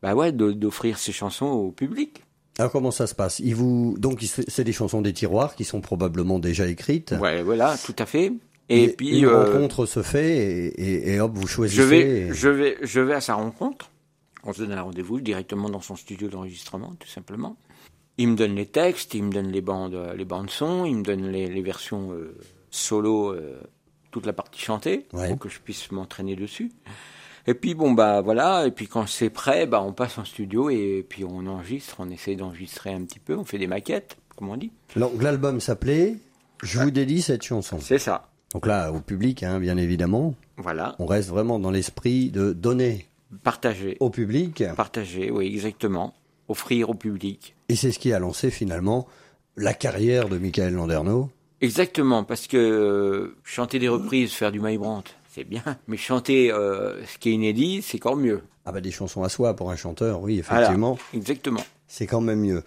[0.02, 2.22] bah ouais, d'offrir ces chansons au public.
[2.58, 3.38] Alors comment ça se passe?
[3.40, 7.14] Il vous donc c'est des chansons des tiroirs qui sont probablement déjà écrites.
[7.20, 8.32] Ouais, voilà, tout à fait.
[8.68, 11.82] Et, puis, une euh, rencontre se fait et, et- et hop vous choisissez.
[11.82, 13.90] Je vais, et- je vais, je vais à sa rencontre.
[14.42, 17.56] On se donne un rendez-vous directement dans son studio d'enregistrement, tout simplement.
[18.18, 21.02] Il me donne les textes, il me donne les bandes, les bandes son, il me
[21.02, 22.36] donne les, les versions euh,
[22.70, 23.60] solo, euh,
[24.10, 25.28] toute la partie chantée, Ouais.
[25.28, 26.70] pour que je puisse m'entraîner dessus.
[27.48, 30.68] Et puis bon bah voilà, et puis quand c'est prêt, bah on passe en studio
[30.68, 34.48] et puis on enregistre, on essaie d'enregistrer un petit peu, on fait des maquettes, comme
[34.48, 34.72] on dit.
[34.96, 36.16] Donc l'album s'appelait
[36.62, 37.78] Je vous dédie cette chanson.
[37.80, 38.28] C'est ça.
[38.52, 40.96] Donc là au public hein, bien évidemment, Voilà.
[40.98, 43.06] on reste vraiment dans l'esprit de donner
[43.44, 43.96] Partager.
[44.00, 46.14] au public Partager, oui, exactement.
[46.48, 47.54] Offrir au public.
[47.68, 49.06] et c'est ce qui a lancé finalement
[49.56, 51.30] la carrière de Michael Landerneau.
[51.60, 56.52] Exactement, parce que euh, chanter des reprises, faire du Mike Brandt, c'est bien, mais chanter
[56.52, 58.42] euh, ce qui est inédit, c'est encore mieux.
[58.64, 61.64] Ah bah des chansons à soi pour un chanteur, oui effectivement, Exactement.
[61.86, 62.62] c'est quand même mieux.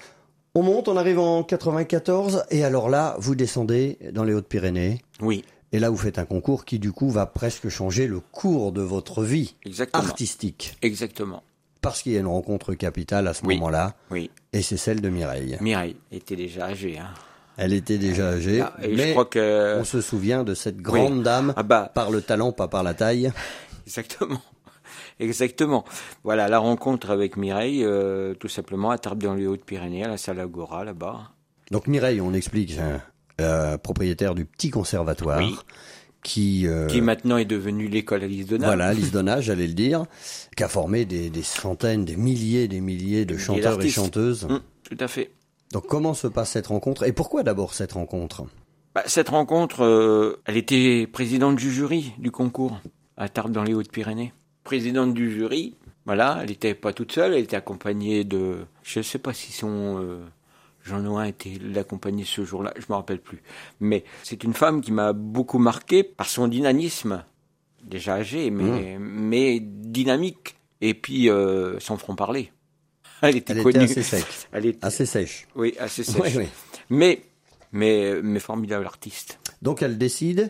[0.56, 5.02] On monte, on arrive en 94 et alors là vous descendez dans les Hautes-Pyrénées.
[5.22, 8.72] Oui, Et là, vous faites un concours qui, du coup, va presque changer le cours
[8.72, 10.04] de votre vie exactement.
[10.04, 10.76] artistique.
[10.82, 11.44] Exactement.
[11.82, 13.56] Parce qu'il y a une rencontre capitale à ce Oui.
[13.56, 14.32] moment-là, Oui.
[14.54, 15.58] et c'est celle de Mireille.
[15.62, 16.98] Mireille était déjà âgée.
[16.98, 17.14] Hein.
[17.60, 19.78] Elle était déjà âgée, Ah, et mais je crois que.
[19.80, 22.94] on se souvient de cette grande dame, Ah bah, par le talent, pas par la
[22.94, 23.32] taille.
[23.86, 24.42] exactement.
[25.20, 25.84] Exactement.
[26.24, 30.18] Voilà, la rencontre avec Mireille, euh, tout simplement à Tarbes dans les Hautes-Pyrénées, à la
[30.18, 31.32] salle Agora, là-bas.
[31.72, 32.78] Donc Mireille, on explique,
[33.42, 35.40] euh, propriétaire du petit conservatoire.
[35.40, 35.58] Oui.
[36.24, 40.06] Qui, euh, Qui maintenant est devenu l'école Alice voilà, Donna, j'allais le dire,
[40.56, 44.46] qui a formé des, des centaines, des milliers, des milliers de chanteurs et chanteuses.
[44.46, 45.32] Hum, tout à fait.
[45.72, 48.46] Donc comment se passe cette rencontre et pourquoi d'abord cette rencontre?
[48.96, 52.80] Bah, cette rencontre, euh, elle était présidente du jury du concours
[53.18, 54.34] à Tarbes dans les Hautes-Pyrénées.
[54.64, 59.04] Présidente du jury, voilà, elle n'était pas toute seule, elle était accompagnée de, je ne
[59.04, 60.26] sais pas si son euh,
[60.84, 63.44] Jean Noin était l'accompagner ce jour-là, je me rappelle plus.
[63.80, 67.24] Mais c'est une femme qui m'a beaucoup marqué par son dynamisme,
[67.84, 72.52] déjà âgée, mais, mais dynamique, et puis euh, son front parler.
[73.22, 73.84] Elle était Elle connue.
[73.84, 75.48] était assez sec, Elle était, assez sèche.
[75.56, 76.22] oui, assez sèche.
[76.22, 76.48] Oui, oui.
[76.90, 77.22] Mais,
[77.72, 79.40] mais, mais formidable artiste.
[79.62, 80.50] Donc elle décide,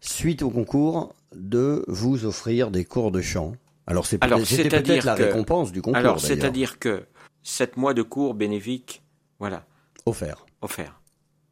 [0.00, 3.52] suite au concours, de vous offrir des cours de chant.
[3.86, 7.04] Alors c'est peut-être c'était c'est-à-dire peut-être la que- récompense du concours Alors, c'est-à-dire que
[7.42, 9.02] sept mois de cours bénéfiques,
[9.38, 9.64] voilà,
[10.06, 10.44] offert.
[10.62, 11.00] offerts.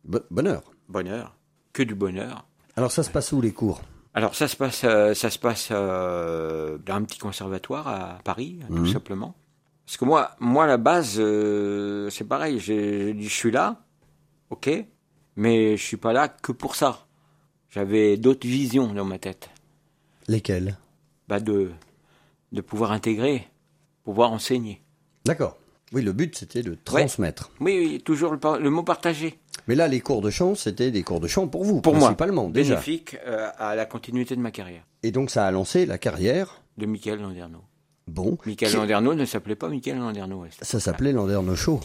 [0.05, 0.63] Bo- bonheur.
[0.89, 1.37] Bonheur,
[1.73, 2.47] que du bonheur.
[2.77, 3.81] Alors ça se passe où les cours?
[4.15, 8.59] Alors, ça se passe, euh, ça se passe euh, dans un petit conservatoire à Paris,
[8.67, 8.93] tout Mhm.
[8.93, 9.35] simplement.
[9.89, 12.61] Parce que moi, moi, à la base, euh, c'est pareil.
[12.61, 13.81] J'ai j'ai dit, je suis là,
[14.51, 14.69] ok,
[15.37, 17.07] mais je suis pas là que pour ça.
[17.71, 19.49] J'avais d'autres visions dans ma tête.
[20.27, 20.77] Lesquels
[21.27, 21.71] Bah, de,
[22.53, 23.49] de pouvoir intégrer,
[24.05, 24.83] pouvoir enseigner.
[25.25, 25.57] D'accord.
[25.93, 27.51] Oui, le but c'était de transmettre.
[27.59, 29.39] Oui, oui, toujours le, mot partagé.
[29.69, 32.09] Mais là, les cours de chant, c'était des cours de chant pour vous, Pour moi,
[32.09, 32.75] principalement déjà.
[32.75, 34.83] bénéfique euh, à la continuité de ma carrière.
[35.03, 36.61] Et donc ça a lancé la carrière.
[36.77, 37.63] De Michael Landerneau.
[38.09, 40.45] Bon, Michael Landerneau ne s'appelait pas Michael Landerneau.
[40.63, 41.81] ça s'appelait Landerneau Show.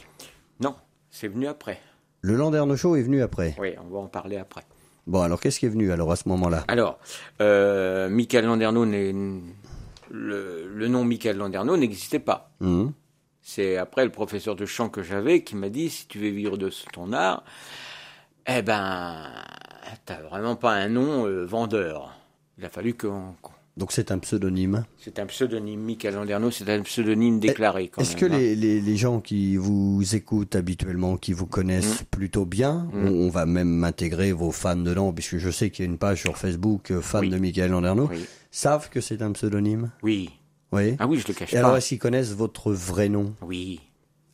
[0.59, 0.75] Non,
[1.09, 1.79] c'est venu après.
[2.21, 3.55] Le Landerneau Show est venu après.
[3.59, 4.62] Oui, on va en parler après.
[5.05, 6.63] Bon, alors qu'est-ce qui est venu alors à ce moment-là?
[6.69, 6.97] Alors,
[7.41, 9.41] euh, Michael Landerneau, le,
[10.09, 12.51] le nom Michael Landerneau n'existait pas.
[12.62, 12.93] Hum,
[13.41, 16.57] C'est après le professeur de chant que j'avais qui m'a dit si tu veux vivre
[16.57, 17.43] de ton art,
[18.47, 19.27] eh ben,
[20.05, 22.15] t'as vraiment pas un nom euh, vendeur.
[22.57, 23.33] Il a fallu qu'on.
[23.41, 24.86] qu'on- Donc c'est un pseudonyme.
[24.99, 28.29] C'est un pseudonyme, Michael Landerneau, c'est un pseudonyme déclaré quand Est-ce que hein.
[28.38, 33.07] les, les, les gens qui vous écoutent habituellement, qui vous connaissent plutôt bien, Mm.
[33.07, 35.97] on, on va même intégrer vos fans dedans, puisque je sais qu'il y a une
[35.97, 37.29] page sur Facebook, euh, fans Oui.
[37.29, 38.25] de Michael Landerneau, Oui.
[38.51, 39.89] savent que c'est un pseudonyme?
[40.03, 40.29] Oui.
[40.71, 40.95] Oui.
[40.99, 41.77] Ah oui, je le cache Et alors pas.
[41.79, 43.33] est-ce qu'ils connaissent votre vrai nom?
[43.41, 43.79] Oui.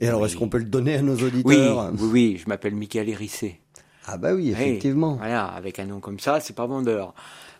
[0.01, 0.27] Et alors Oui.
[0.27, 1.91] est-ce qu'on peut le donner à nos auditeurs?
[1.97, 3.61] Oui, oui, je m'appelle Michael Hérissé.
[4.05, 5.15] Ah bah oui, Oui, effectivement.
[5.15, 7.13] Voilà, avec un nom comme ça, c'est pas vendeur.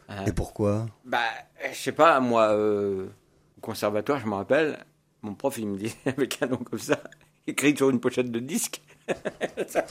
[0.10, 0.88] Euh, Et pourquoi?
[1.06, 1.20] bah,
[1.74, 3.06] je sais pas, moi, euh,
[3.58, 4.86] au conservatoire, je me rappelle,
[5.22, 7.00] mon prof, il me dit, avec un nom comme ça,
[7.48, 8.82] écrit sur une pochette de disque,
[9.68, 9.86] ça,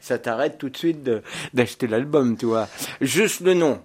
[0.00, 1.08] ça t'arrête tout de suite
[1.52, 2.68] d'acheter l'album, tu vois.
[3.00, 3.82] Juste le nom.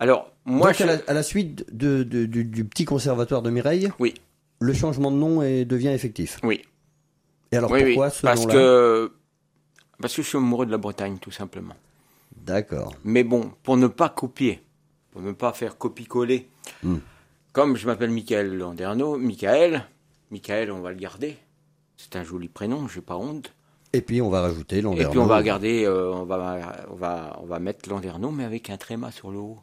[0.00, 0.82] Alors, moi, Donc je...
[0.82, 4.12] à, la, à la suite de, de- du, du petit conservatoire de Mireille, Oui,
[4.60, 6.38] le changement de nom est- devient effectif.
[6.42, 6.62] oui.
[7.52, 9.12] Et alors oui, oui, pourquoi ce parce que
[10.00, 11.76] parce que je suis amoureux de la Bretagne, tout simplement.
[12.36, 12.92] D'accord.
[13.04, 14.60] Mais bon, pour ne pas copier,
[15.14, 16.48] pour ne pas faire copie-coller,
[16.82, 16.96] Hmm.
[17.52, 19.84] comme je m'appelle Michael Landerneau, Michael,
[20.32, 21.36] Michael, on va le garder.
[21.96, 23.54] C'est un joli prénom, j'ai pas honte.
[23.92, 25.10] Et puis on va rajouter Et Landerneau.
[25.10, 28.70] puis on va garder, euh, on va, on va, on va mettre Landerneau, mais avec
[28.70, 29.60] un tréma sur le haut.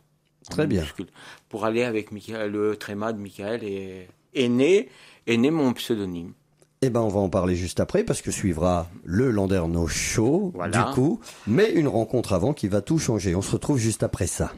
[0.50, 0.86] Très bien.
[1.50, 4.88] Pour aller avec Michael, le tréma de Michael est, est né,
[5.28, 6.32] est né mon pseudonyme.
[6.82, 10.84] Eh ben, on va en parler juste après parce que suivra le Landerneau Show, Voilà.
[10.86, 13.36] du coup, mais une rencontre avant qui va tout changer.
[13.36, 14.52] On se retrouve juste après ça.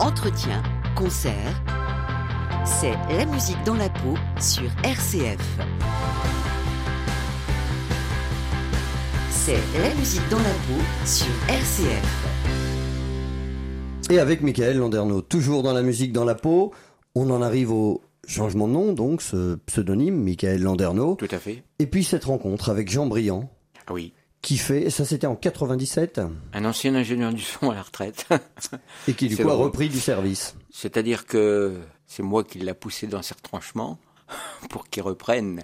[0.00, 0.62] Entretien,
[0.96, 1.62] concert.
[2.64, 5.38] C'est la musique dans la peau sur RCF.
[9.30, 12.28] C'est la musique dans la peau sur RCF.
[14.10, 16.72] Et avec Michael Landerneau, toujours dans la musique dans la peau,
[17.14, 21.64] on en arrive au changement de nom, donc ce pseudonyme, Michael Landerneau, Tout à fait.
[21.78, 23.50] et puis cette rencontre avec Jean Briand,
[23.86, 24.12] Ah oui.
[24.42, 26.20] Qui fait, ça c'était en 97,
[26.52, 28.26] Un ancien ingénieur du son à la retraite.
[29.08, 30.56] et qui du coup a repris du service.
[30.70, 33.98] C'est-à-dire que c'est moi qui l'a poussé dans ses retranchements
[34.70, 35.62] pour qu'il reprenne.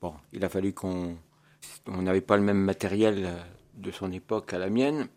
[0.00, 1.16] Bon, il a fallu qu'on...
[1.86, 3.32] On n'avait pas le même matériel
[3.74, 5.08] de son époque à la mienne.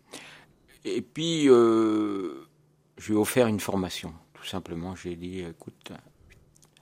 [0.84, 2.46] Et puis, euh,
[2.96, 4.14] je lui ai offert une formation.
[4.34, 5.92] Tout simplement, j'ai dit, écoute,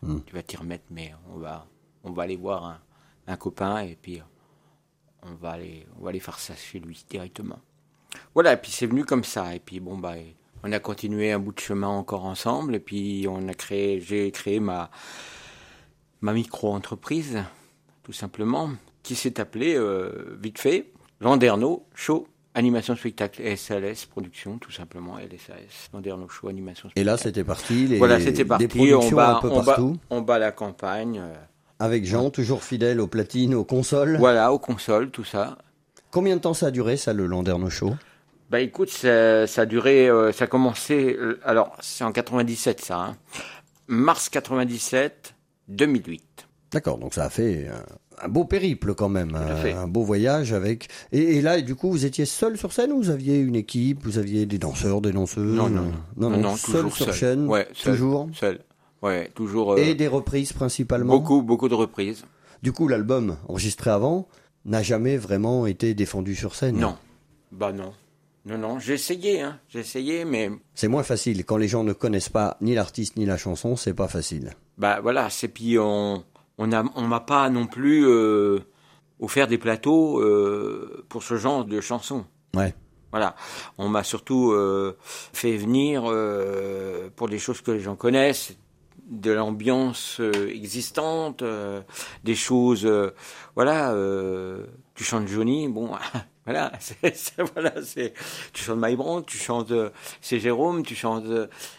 [0.01, 0.21] Hmm.
[0.25, 1.67] tu vas t'y remettre, mais on va,
[2.05, 2.79] on va aller voir un,
[3.27, 4.21] un copain et puis
[5.31, 7.59] on va, aller, on va aller faire ça chez lui directement.
[8.35, 9.55] Voilà, et puis c'est venu comme ça.
[9.55, 10.15] Et puis bon, bah,
[10.63, 12.75] on a continué un bout de chemin encore ensemble.
[12.75, 14.91] Et puis on a créé, j'ai créé ma,
[16.21, 17.39] ma micro-entreprise,
[18.03, 18.71] tout simplement,
[19.03, 25.91] qui s'est appelée, euh, vite fait, Landerneau Show Animation spectacle SLS production tout simplement LSAS
[25.93, 27.01] Landerneau Show animation spectacle.
[27.01, 27.87] Et là, c'était parti.
[27.87, 28.95] Les, voilà, c'était des parti.
[28.95, 29.97] On bat, un peu on bat, partout.
[30.11, 31.21] on bat la campagne.
[31.21, 31.35] euh,
[31.81, 34.17] Avec Jean, toujours fidèle aux platines, aux consoles.
[34.19, 35.59] Voilà, aux consoles, tout ça.
[36.11, 37.95] Combien de temps ça a duré, ça, le Landerneau Show?
[38.51, 42.81] Bah écoute, ça, ça a duré, euh, ça a commencé, euh, alors c'est en 97
[42.81, 43.17] ça, hein.
[43.89, 45.35] mars 97,
[45.69, 46.49] 2008.
[46.73, 50.55] D'accord, donc ça a fait un, un beau périple quand même, un, un beau voyage
[50.55, 50.89] avec.
[51.13, 54.01] Et, et là, du coup, vous étiez seul sur scène ou vous aviez une équipe,
[54.03, 55.55] vous aviez des danseurs, des danseuses?
[55.55, 55.93] Non, non, non.
[56.17, 57.15] non, Non, non, seul toujours sur seul.
[57.15, 57.93] scène, Ouais, seul.
[57.95, 58.29] toujours?
[58.33, 58.61] Seul.
[59.03, 59.73] Ouais, toujours.
[59.73, 61.17] euh, Et des reprises principalement.
[61.17, 62.25] beaucoup, beaucoup de reprises.
[62.63, 64.27] Du coup, l'album enregistré avant
[64.65, 66.77] n'a jamais vraiment été défendu sur scène.
[66.79, 66.97] Non,
[67.53, 67.93] bah non,
[68.45, 68.79] non, non.
[68.81, 69.61] J'ai essayé, hein.
[69.69, 73.25] J'ai essayé, mais C'est moins facile quand les gens ne connaissent pas ni l'artiste ni
[73.27, 74.51] la chanson, c'est pas facile.
[74.77, 75.31] bah voilà.
[75.31, 76.25] C'est puis on,
[76.59, 78.59] on a, on m'a pas non plus euh,
[79.21, 82.25] offert des plateaux euh, pour ce genre de chansons.
[82.57, 82.75] Ouais.
[83.13, 83.37] Voilà,
[83.79, 88.53] on m'a surtout euh, fait venir euh, pour des choses que les gens connaissent,
[89.09, 91.81] de l'ambiance euh, existante, euh,
[92.25, 93.15] des choses, euh,
[93.55, 93.95] voilà,
[94.95, 95.91] tu chantes Johnny, bon,
[96.45, 98.13] voilà, c'est, voilà, c'est,
[98.53, 99.73] tu chantes Maïbran, tu chantes,
[100.21, 101.25] c'est Jérôme, tu chantes,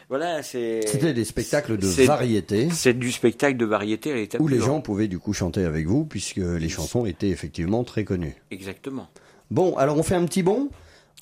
[0.09, 0.81] voilà, c'est.
[0.87, 4.65] C'était des spectacles de variété C'est du spectacle de variété à l'état où les pur.
[4.65, 8.35] gens pouvaient du coup chanter avec vous puisque les chansons étaient effectivement très connues.
[8.51, 9.07] Exactement.
[9.51, 10.69] Bon, alors on fait un petit bond?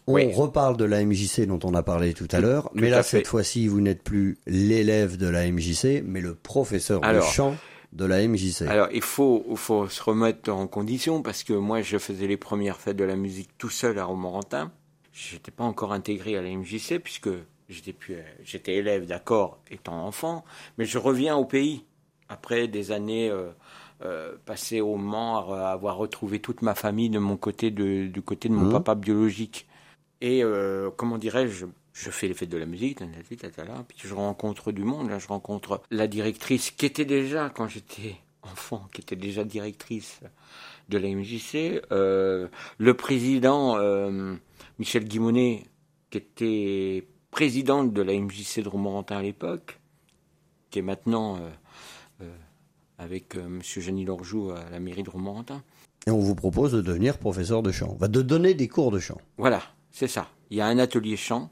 [0.09, 0.31] On Oui.
[0.33, 3.67] reparle de la MJC dont on a parlé tout à l'heure, mais là cette fois-ci
[3.67, 7.25] vous n'êtes plus l'élève de la MJC, mais le professeur Alors.
[7.25, 7.55] de chant
[7.93, 8.63] de la MJC.
[8.67, 12.77] Alors, il faut, faut se remettre en condition parce que moi, je faisais les premières
[12.79, 14.71] fêtes de la musique tout seul à Romorantin.
[15.13, 17.29] J'étais pas encore intégré à la MJC puisque
[18.43, 20.43] j'étais élève, d'accord, étant enfant,
[20.77, 21.85] mais je reviens au pays
[22.29, 23.49] après des années euh,
[24.03, 28.21] euh, passées au Mans, à avoir retrouvé toute ma famille de mon côté, de, du
[28.21, 28.71] côté de mon Mhm.
[28.73, 29.67] papa biologique.
[30.21, 34.83] Et euh, comment dirais-je, je fais les fêtes de la musique, puis je rencontre du
[34.83, 35.09] monde.
[35.09, 40.21] Là, je rencontre la directrice qui était déjà, quand j'étais enfant, qui était déjà directrice
[40.89, 44.35] de la MJC, euh, le président euh,
[44.79, 45.65] Michel Guimonet,
[46.09, 49.79] qui était président de la MJC de Romorantin à l'époque,
[50.69, 51.39] qui est maintenant
[52.21, 52.29] euh,
[52.97, 55.61] avec Monsieur Jeanny Lorjou à la mairie de Romorantin.
[56.05, 58.99] Et on vous propose de devenir professeur de chant, va de donner des cours de
[58.99, 59.19] chant.
[59.37, 59.61] Voilà,
[59.97, 60.29] c'est ça.
[60.51, 61.49] Il y a un atelier chant.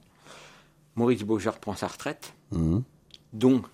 [0.95, 2.33] Maurice Beaujard prend sa retraite.
[2.51, 2.83] Mhm.
[3.33, 3.65] Donc,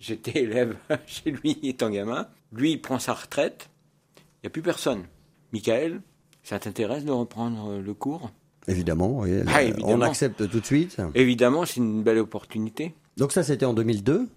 [0.00, 0.76] j'étais élève
[1.06, 2.26] chez lui étant gamin.
[2.52, 3.70] Lui, il prend sa retraite.
[4.16, 5.04] Il n'y a plus personne.
[5.52, 6.00] Michael,
[6.42, 8.30] ça t'intéresse de reprendre euh, le cours?
[8.66, 9.88] Évidemment, oui, Ah, euh, évidemment.
[9.92, 10.96] on accepte tout de suite.
[11.14, 12.94] Évidemment, c'est une belle opportunité.
[13.16, 14.28] Donc ça c'était en 2002,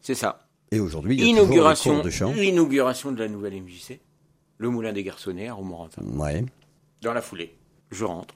[0.00, 0.46] C'est ça.
[0.70, 2.32] et aujourd'hui il y a toujours Inauguration, cours de chant.
[2.34, 4.00] inauguration de la nouvelle MJC.
[4.58, 6.02] Le Moulin des Garçonnets à Romorantin.
[6.04, 6.44] Ouais.
[7.02, 7.54] Dans la foulée.
[7.90, 8.34] Je rentre.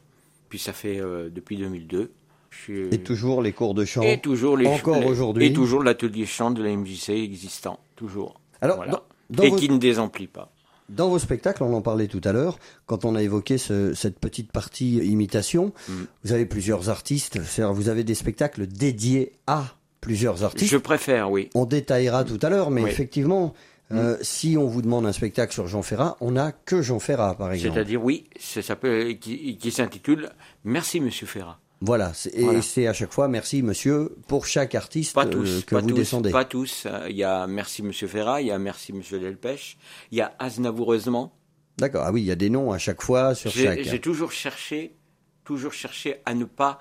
[0.49, 2.11] Puis ça fait euh, depuis 2002.
[2.51, 4.03] Je suis, Et toujours les cours de chant.
[4.03, 5.47] et toujours les encore aujourd'hui.
[5.47, 7.79] Et toujours l'atelier chant de la MJC existant.
[7.97, 8.41] Toujours.
[8.61, 8.93] Alors, Voilà.
[8.93, 10.51] dans- dans et vos- qui ne désemplit pas.
[10.89, 14.19] Dans vos spectacles, on en parlait tout à l'heure, quand on a évoqué ce- cette
[14.19, 15.93] petite partie imitation, Mm.
[16.25, 20.71] vous avez plusieurs artistes, vous avez des spectacles dédiés à plusieurs artistes.
[20.73, 21.51] Je préfère, oui.
[21.55, 22.91] On détaillera tout à l'heure, mais Oui.
[22.91, 23.53] Effectivement,
[23.93, 27.35] euh, si on vous demande un spectacle sur Jean Ferrat, on n'a que Jean Ferrat,
[27.37, 27.75] par exemple.
[27.75, 30.31] C'est-à-dire, oui, ça s'appelle, qui, qui s'intitule
[30.65, 31.59] Merci Monsieur Ferrat.
[31.81, 32.61] Voilà, et Voilà.
[32.61, 35.91] c'est à chaque fois merci monsieur pour chaque artiste Pas euh, tous, que pas vous
[35.91, 36.33] tous, descendez.
[36.33, 36.87] pas tous.
[36.87, 39.79] Euh, Il y a Merci Monsieur Ferrat, il y a Merci Monsieur Delpech,
[40.11, 41.33] il y a Aznavoureusement.
[41.79, 43.83] D'accord, ah oui, il y a des noms à chaque fois sur J'ai chaque.
[43.85, 44.97] j'ai toujours cherché,
[45.45, 46.81] toujours cherché à ne pas.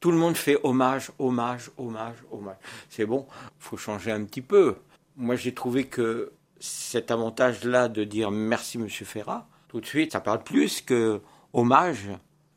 [0.00, 2.56] Tout le monde fait hommage, hommage, hommage, hommage.
[2.90, 3.24] C'est bon,
[3.60, 4.74] faut changer un petit peu.
[5.18, 10.20] Moi, j'ai trouvé que cet avantage-là de dire merci Monsieur Ferrat, tout de suite, ça
[10.20, 11.20] parle plus que
[11.52, 12.08] hommage,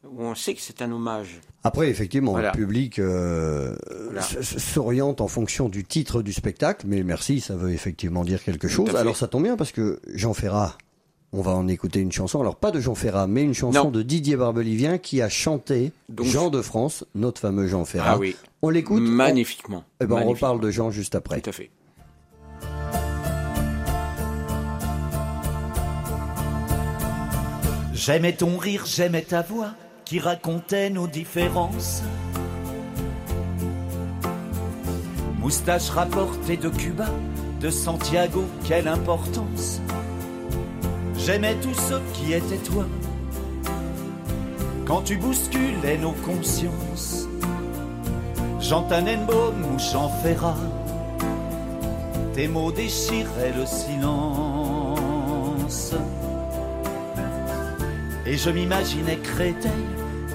[0.04, 1.42] où on sait que c'est un hommage.
[1.64, 2.52] Après, effectivement, Voilà.
[2.54, 4.22] le public euh, Voilà.
[4.22, 8.96] s'oriente en fonction du titre du spectacle, mais merci, ça veut effectivement dire quelque chose.
[8.96, 10.78] Alors ça tombe bien parce que Jean Ferrat,
[11.34, 12.42] on va en écouter une chanson.
[12.42, 13.92] Alors pas de Jean Ferrat, mais une chanson Non.
[13.92, 18.14] de Didier Barbelivien qui a chanté Donc- Jean de France, notre fameux Jean Ferrat.
[18.14, 19.02] Ah oui, On l'écoute.
[19.04, 19.84] on- magnifiquement.
[20.02, 21.42] Eh ben, on reparle de Jean juste après.
[21.42, 21.70] Tout à fait.
[28.04, 32.02] J'aimais ton rire, j'aimais ta voix qui racontait nos différences.
[35.40, 37.06] Moustache rapportée de Cuba,
[37.60, 39.82] de Santiago, quelle importance.
[41.16, 42.88] J'aimais tout ce qui était toi.
[44.88, 47.28] Quand tu bousculais nos consciences,
[48.60, 50.58] Jean Tannenbaum ou Jean Ferrat,
[52.34, 54.31] tes mots déchiraient le silence.
[58.32, 59.86] Et je m'imaginais Créteil,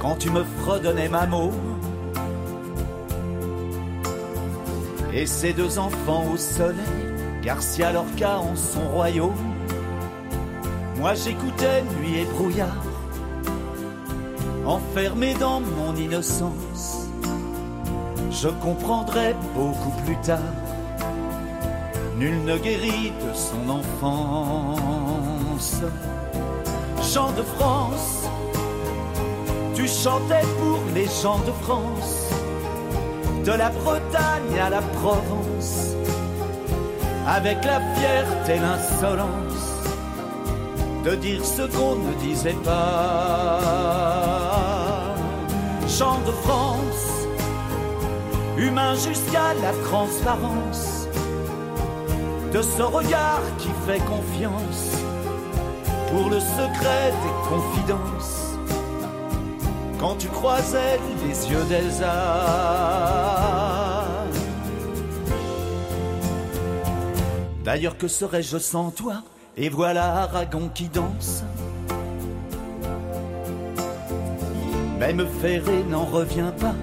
[0.03, 1.51] quand tu me fredonnais ma mot.
[5.15, 6.77] Et ses deux enfants au soleil,
[7.43, 9.33] Garcia Lorca en son royaume.
[10.99, 12.85] Moi j'écoutais nuit et brouillard,
[14.67, 17.09] enfermé dans mon innocence.
[18.31, 20.53] Je comprendrai beaucoup plus tard,
[22.19, 24.67] nul ne guérit de son enfance.
[27.17, 28.29] Chant de France,
[29.75, 32.29] tu chantais pour les gens de France,
[33.43, 35.95] de la Bretagne à la Provence,
[37.27, 39.87] avec la fierté et l'insolence.
[41.05, 43.63] De dire ce qu'on ne disait pas.
[45.89, 47.29] Chant de France,
[48.59, 51.09] humain jusqu'à la transparence,
[52.53, 55.06] de ce regard qui fait confiance
[56.17, 58.57] pour le secret des confidences.
[60.01, 62.07] Quand tu croisais les yeux d'Elsa.
[67.65, 69.25] D'ailleurs, que serais-je sans toi?
[69.59, 71.45] Et voilà Aragon qui danse.
[74.99, 76.75] Même Ferré n'en revient pas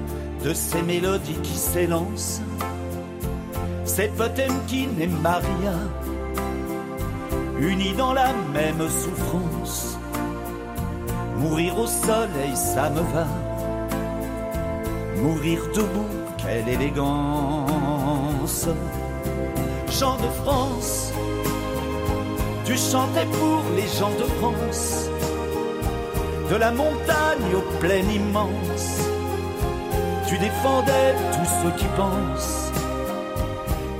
[0.44, 2.42] de ces mélodies qui s'élancent.
[3.86, 5.74] C'est Potemkin et Maria,
[7.64, 9.98] unis dans la même souffrance.
[11.38, 13.28] Mourir au soleil, ça me va.
[15.18, 18.68] Mourir debout, quelle élégance.
[19.90, 21.14] Chant de France,
[22.66, 25.10] tu chantais pour les gens de France.
[26.50, 29.00] De la montagne aux plaines immenses,
[30.28, 32.72] tu défendais tous ceux qui pensent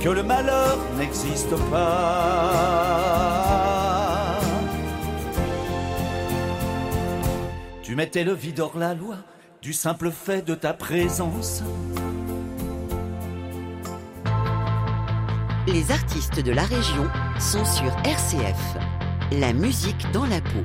[0.00, 3.53] que le malheur n'existe pas.
[7.94, 9.18] Tu mettais le vide hors la loi
[9.62, 11.62] du simple fait de ta présence.
[15.68, 17.04] Les artistes de la région
[17.38, 18.76] sont sur RCF.
[19.30, 20.64] La musique dans la peau.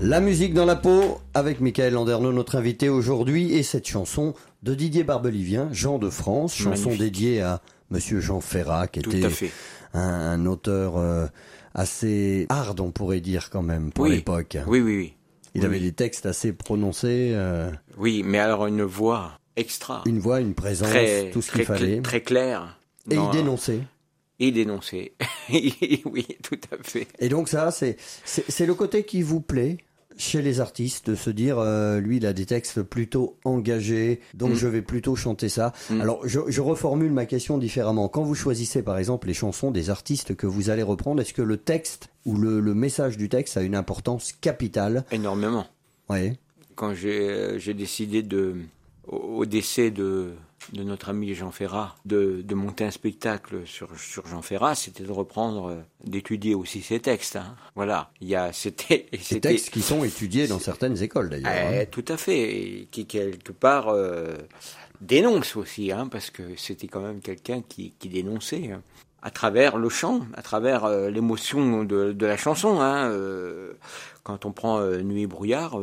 [0.00, 4.76] La musique dans la peau avec Michael Landerneau, notre invité aujourd'hui, et cette chanson de
[4.76, 7.00] Didier Barbelivien, Jean de France, chanson Magnifique.
[7.00, 9.50] dédiée à Monsieur Jean Ferrat, qui Tout était
[9.94, 11.26] un, un auteur euh,
[11.74, 14.16] assez hard, on pourrait dire quand même, pour Oui.
[14.16, 14.56] l'époque.
[14.66, 15.12] Oui, oui, oui.
[15.54, 20.02] Il Oui, avait des textes assez prononcés, euh, Oui, mais alors une voix extra.
[20.04, 21.98] une voix, une présence, très, tout ce qu'il fallait.
[21.98, 22.78] cl- très claire.
[23.10, 23.80] Et il dénonçait.
[24.38, 25.14] Et dénoncer.
[26.04, 27.06] oui, tout à fait.
[27.20, 29.78] Et donc ça, c'est le côté qui vous plaît
[30.16, 34.52] chez les artistes de se dire, euh, lui, il a des textes plutôt engagés, donc
[34.52, 34.54] Mm.
[34.56, 35.72] je vais plutôt chanter ça.
[35.90, 36.00] Mm.
[36.00, 38.08] Alors, je, je reformule ma question différemment.
[38.08, 41.42] Quand vous choisissez, par exemple, les chansons des artistes que vous allez reprendre, est-ce que
[41.42, 45.04] le texte ou le, le message du texte a une importance capitale?
[45.10, 45.66] Énormément.
[46.08, 46.32] Oui.
[46.74, 48.54] Quand j'ai euh, j'ai décidé de,
[49.08, 50.32] au décès de,
[50.72, 55.04] de notre ami Jean Ferrat, de, de monter un spectacle sur, sur Jean Ferrat, c'était
[55.04, 57.36] de reprendre, euh, d'étudier aussi ses textes.
[57.36, 57.54] hein.
[57.74, 58.10] Voilà.
[58.20, 61.52] Il y a, c'était, Ces textes qui sont étudiés dans certaines écoles, d'ailleurs.
[61.54, 61.86] Eh, hein.
[61.90, 64.34] tout à fait, et qui quelque part euh,
[65.00, 68.70] dénonce aussi, hein, parce que c'était quand même quelqu'un qui, qui dénonçait
[69.22, 72.78] à travers le chant, à travers euh, l'émotion de, de la chanson.
[74.24, 75.80] Quand on prend Nuit et brouillard,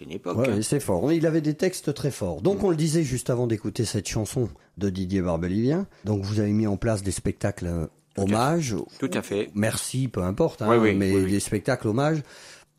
[0.00, 0.36] c'est une époque.
[0.38, 0.62] Ouais, hein.
[0.62, 1.12] c'est fort.
[1.12, 2.40] Il avait des textes très forts.
[2.42, 5.86] Donc, on le disait juste avant d'écouter cette chanson de Didier Barbelivien.
[6.04, 7.86] Donc, vous avez mis en place des spectacles euh,
[8.16, 8.74] hommages.
[8.98, 9.50] Tout à fait.
[9.54, 12.22] Merci, peu importe, hein, Oui, oui, mais oui, des spectacles hommages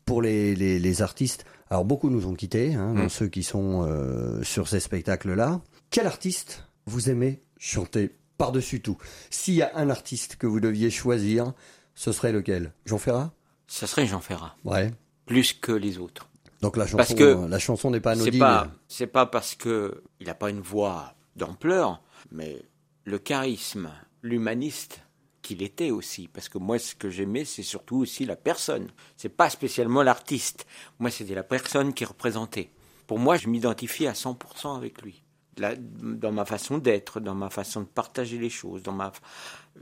[0.04, 1.44] pour les, les, les artistes.
[1.70, 3.08] Alors, beaucoup nous ont quittés, hein, Mm.
[3.08, 5.60] ceux qui sont euh, sur ces spectacles-là.
[5.90, 8.98] Quel artiste vous aimez chanter par-dessus tout?
[9.30, 11.52] S'il y a un artiste que vous deviez choisir,
[11.94, 12.72] ce serait lequel?
[12.84, 13.32] Jean Ferrat?
[13.68, 14.90] Ça serait Jean Ferrat, Ouais.
[15.24, 16.28] plus que les autres.
[16.62, 18.38] Donc la chanson, Parce que la chanson n'est pas C'est anodine.
[18.40, 22.62] pas, c'est pas parce que il n'a pas une voix d'ampleur, mais
[23.04, 23.90] le charisme,
[24.22, 25.00] l'humaniste
[25.42, 26.28] qu'il était aussi.
[26.28, 28.86] Parce que moi, ce que j'aimais, c'est surtout aussi la personne.
[29.16, 30.66] C'est pas spécialement l'artiste.
[31.00, 32.70] Moi, c'était la personne qui représentait.
[33.08, 35.24] Pour moi, je m'identifie à 100% avec lui.
[35.58, 39.10] Là, dans ma façon d'être, dans ma façon de partager les choses, dans ma.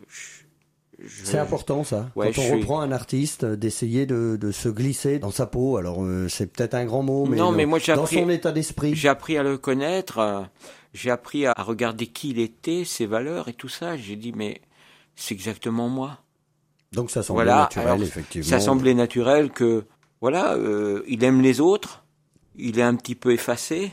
[0.09, 0.40] je-
[1.05, 2.11] je- C'est important ça.
[2.17, 5.47] Ouais, Quand on suis- reprend un artiste, euh, d'essayer de, de se glisser dans sa
[5.47, 5.77] peau.
[5.77, 8.17] Alors euh, c'est peut-être un grand mot, mais, Non, dans- mais moi, j'ai dans appris-
[8.21, 8.95] son état d'esprit.
[8.95, 10.43] J'ai appris à le connaître, euh,
[10.95, 13.97] j'ai appris à regarder qui il était, ses valeurs et tout ça.
[13.97, 14.61] J'ai dit, mais
[15.17, 16.19] c'est exactement moi.
[16.93, 18.49] Donc ça semble Voilà, naturel, alors, effectivement.
[18.49, 19.85] Ça semblait naturel que,
[20.21, 22.05] voilà, euh, il aime les autres,
[22.57, 23.93] il est un petit peu effacé,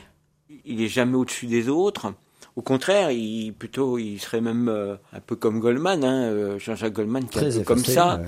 [0.64, 2.12] il est jamais au-dessus des autres.
[2.58, 6.94] Au contraire, il plutôt, il serait même euh, un peu comme Goldman, hein, euh, Jean-Jacques
[6.94, 8.16] Goldman, qui est un comme ça.
[8.16, 8.26] ouais.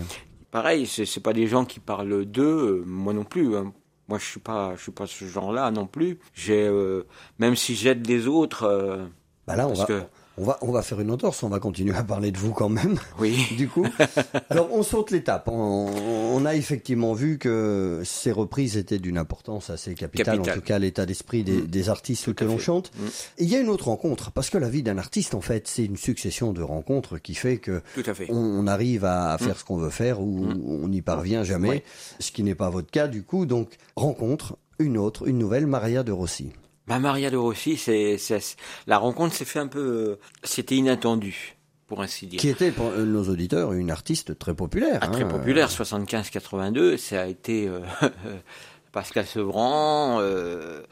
[0.53, 2.43] Pareil, c'est pas des gens qui parlent d'eux,
[2.81, 3.57] euh, moi non plus.
[3.57, 3.73] hein.
[4.09, 6.21] Moi, je suis pas, je suis pas ce genre-là non plus.
[6.33, 7.07] J'ai, euh,
[7.41, 9.05] même si j'aide les autres, euh,
[9.49, 10.03] Bah là, on parce va, que,
[10.41, 12.69] on, va, on va faire une entorse, on va continuer à parler de vous quand
[12.69, 12.99] même.
[13.19, 13.87] oui, du coup.
[14.49, 15.49] Alors, on saute l'étape.
[15.49, 15.91] On,
[16.35, 20.79] on a effectivement vu que ces reprises étaient d'une importance assez capitale, en tout cas
[20.79, 21.67] l'état d'esprit des, Mm.
[21.67, 22.91] des artistes Tout que l'on chante.
[22.97, 23.07] Mm.
[23.39, 25.69] Et il y a une autre rencontre, parce que la vie d'un artiste, en fait,
[25.69, 28.27] c'est une succession de rencontres qui fait que tout à fait.
[28.31, 30.63] on, on arrive à, à faire ce qu'on veut faire ou Mm.
[30.85, 31.85] on n'y parvient jamais,
[32.19, 33.45] ce qui n'est pas votre cas du coup.
[33.47, 36.51] Donc, rencontre, une autre, une nouvelle, Maria de Rossi.
[36.87, 38.57] Bah, Maria de Rossi, c'est, c'est-
[38.87, 41.57] la rencontre s'est fait un peu, c'était inattendu,
[41.87, 42.41] pour ainsi dire.
[42.41, 44.99] Qui était, pour nos auditeurs, une artiste très populaire.
[45.03, 45.29] Ah, très hein.
[45.29, 47.81] populaire, 75-82, ça a été euh,
[48.93, 50.19] Pascal Sevran.
[50.21, 50.83] euh,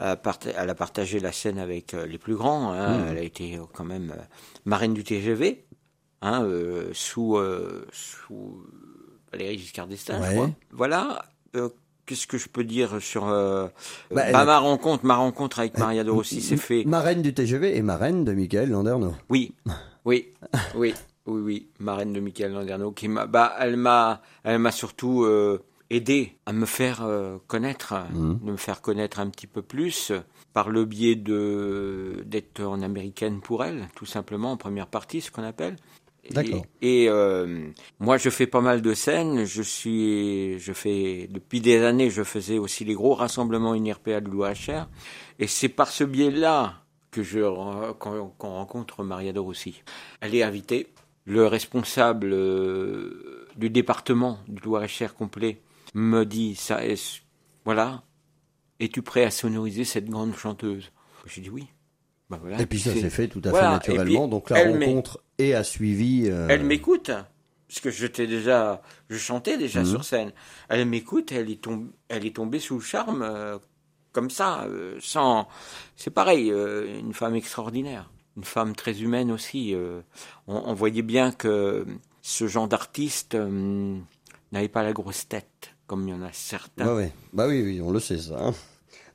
[0.00, 2.72] elle a partagé la scène avec euh, les plus grands.
[2.72, 2.98] hein.
[2.98, 3.06] Mm.
[3.10, 4.22] Elle a été euh, quand même euh,
[4.64, 5.64] marraine du TGV,
[6.22, 8.64] hein, euh, sous, euh, sous
[9.32, 10.34] Valéry Giscard d'Estaing, je Ouais.
[10.34, 10.50] crois.
[10.70, 11.24] Voilà.
[12.08, 13.68] Euh, Qu'est-ce que je peux dire sur euh,
[14.10, 16.84] Bah, bah, ma rencontre Ma rencontre avec Maria de Rossi s'est fait.
[16.84, 19.14] Marraine du TGV et marraine de Michael Landerneau.
[19.28, 19.52] Oui,
[20.04, 20.28] oui,
[20.74, 20.94] oui,
[21.26, 25.62] oui, oui, marraine de Michael Landerneau qui m'a, bah, elle m'a, elle m'a surtout euh,
[25.90, 28.38] aidé à me faire euh, connaître, Mhm.
[28.42, 30.20] de me faire connaître un petit peu plus euh,
[30.54, 35.30] par le biais de d'être en américaine pour elle, tout simplement en première partie, ce
[35.30, 35.76] qu'on appelle.
[36.30, 36.64] D'accord.
[36.82, 37.68] Et, euh,
[38.00, 39.44] moi, je fais pas mal de scènes.
[39.44, 44.28] Je suis, je fais depuis des années, je faisais aussi les gros rassemblements UNIRPA de
[44.30, 44.88] l'OHR.
[45.38, 47.40] Et c'est par ce biais-là que je
[47.98, 49.82] qu'on rencontre Maria de Rossi.
[50.20, 50.88] Elle est invitée.
[51.24, 55.60] Le responsable euh, du département du Loir-et-Cher complet
[55.94, 56.80] me dit ça.
[57.64, 58.02] voilà.
[58.80, 60.90] Es-tu prêt à sonoriser cette grande chanteuse?
[61.26, 61.66] J'ai dit oui.
[62.30, 63.66] Voilà, Et puis ça s'est fait tout à Voilà.
[63.80, 64.22] fait naturellement.
[64.24, 66.28] puis, Donc la rencontre et a suivi.
[66.28, 67.06] euh, Elle m'écoute,
[67.68, 69.86] parce que j'étais déjà, je chantais déjà Mhm.
[69.86, 70.32] sur scène.
[70.68, 73.58] Elle m'écoute, elle est tombée, elle est tombée sous le charme, euh,
[74.12, 75.48] comme ça, euh, sans.
[75.96, 79.74] C'est pareil, une femme extraordinaire, une femme très humaine aussi.
[80.46, 81.86] on, on voyait bien que
[82.20, 83.36] ce genre d'artiste
[84.52, 86.84] n'avait pas la grosse tête, comme il y en a certains.
[86.84, 87.12] Bah, ouais.
[87.32, 88.36] bah oui, oui, on le sait ça.
[88.38, 88.54] hein.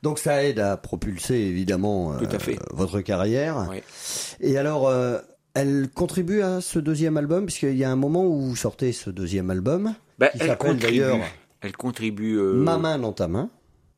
[0.03, 2.59] Donc ça aide à propulser évidemment Tout à euh, fait.
[2.71, 3.69] votre carrière.
[4.41, 5.17] Et alors, euh,
[5.53, 9.09] elle contribue à ce deuxième album, puisqu'il y a un moment où vous sortez ce
[9.09, 11.19] deuxième album, Ben, qui elle s'appelle d'ailleurs
[11.61, 12.37] Elle contribue.
[12.37, 13.49] euh, Ma main dans ta main.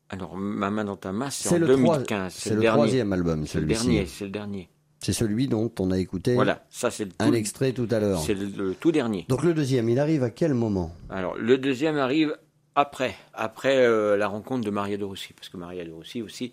[0.09, 2.33] Alors, ma main dans ta main, c'est en le, trois- 2015.
[2.37, 3.83] c'est le, le troisième album, C'est le celui-ci.
[3.87, 4.05] dernier.
[4.05, 4.69] C'est le dernier.
[4.99, 8.19] C'est celui dont on a écouté Voilà, ça c'est un extrait tout à l'heure.
[8.21, 9.25] C'est le, le tout dernier.
[9.29, 10.93] Donc le deuxième, il arrive à quel moment?
[11.09, 12.35] Alors, le deuxième arrive
[12.75, 16.51] après, après euh, la rencontre de Maria de Rossi, parce que Maria de Rossi aussi,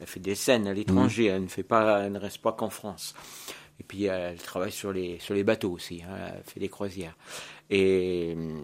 [0.00, 2.70] elle fait des scènes à l'étranger, elle ne fait pas, elle ne reste pas qu'en
[2.70, 3.14] France.
[3.80, 7.16] Et puis elle travaille sur les sur les bateaux aussi, hein, elle fait des croisières.
[7.70, 8.62] Et hum,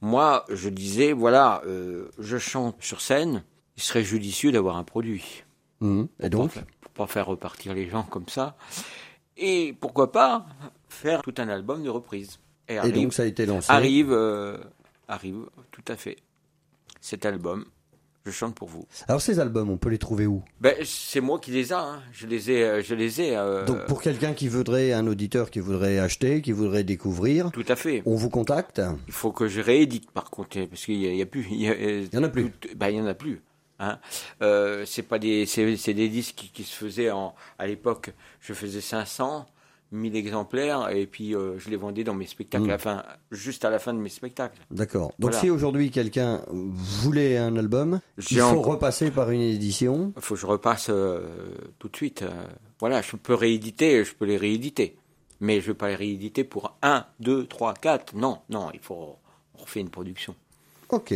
[0.00, 3.44] moi, je disais, voilà, euh, je chante sur scène,
[3.76, 5.44] il serait judicieux d'avoir un produit.
[5.80, 6.08] Mhm.
[6.22, 8.56] Et donc pour pas, pour pas faire repartir les gens comme ça.
[9.36, 10.46] Et pourquoi pas
[10.88, 12.40] faire tout un album de reprises.
[12.68, 13.70] Et Et arrive, donc ça a été lancé.
[13.70, 14.58] arrive, euh,
[15.08, 16.16] arrive, tout à fait.
[17.00, 17.64] Cet album,
[18.26, 18.86] je chante pour vous.
[19.08, 20.42] Alors ces albums, on peut les trouver où?
[20.60, 22.00] Ben, c'est moi qui les ai, hein.
[22.12, 23.36] je les ai, euh, je les ai.
[23.36, 27.64] euh, Donc pour quelqu'un qui voudrait, un auditeur qui voudrait acheter, qui voudrait découvrir, Tout
[27.68, 28.02] à fait.
[28.04, 28.80] on vous contacte?
[29.06, 31.46] Il faut que je réédite par contre, parce qu'il y, a- a plus.
[31.50, 32.50] Il y, a- Il y en a plus.
[32.50, 33.40] tout- ben, il y en a plus.
[33.82, 33.98] Hein.
[34.42, 38.12] Euh, c'est pas des, c'est, c'est des disques qui, qui se faisaient en, à l'époque.
[38.40, 39.46] Je faisais 500,
[39.92, 42.68] 1000 exemplaires, et puis euh, je les vendais dans mes spectacles, Mm.
[42.68, 44.58] à la fin, juste à la fin de mes spectacles.
[44.70, 45.08] D'accord.
[45.18, 45.38] Donc Voilà.
[45.40, 50.12] si aujourd'hui quelqu'un voulait un album, il faut repasser par une édition.
[50.16, 51.26] Il faut que je repasse euh,
[51.78, 52.22] tout de suite.
[52.22, 52.30] euh,
[52.78, 54.96] voilà, je peux rééditer, je peux les rééditer,
[55.40, 58.14] mais je vais pas les rééditer pour 1, 2, 3, 4.
[58.14, 59.16] Non, non, il faut
[59.58, 60.34] on refait une production.
[60.88, 61.12] Ok.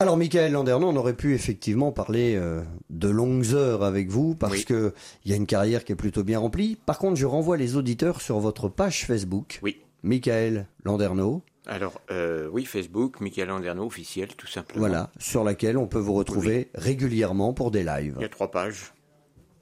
[0.00, 4.52] Alors, Michael Landerneau, on aurait pu effectivement parler euh, de longues heures avec vous parce
[4.52, 4.64] Oui.
[4.64, 4.94] que
[5.24, 6.76] il y a une carrière qui est plutôt bien remplie.
[6.86, 9.80] Par contre, je renvoie les auditeurs sur votre page Facebook, Oui.
[10.04, 14.78] Michael Landerneau, Alors, euh, oui, Facebook, Michael Anderno officiel, tout simplement.
[14.86, 18.14] voilà, sur laquelle on peut vous retrouver régulièrement pour des lives.
[18.18, 18.92] Il y a trois pages.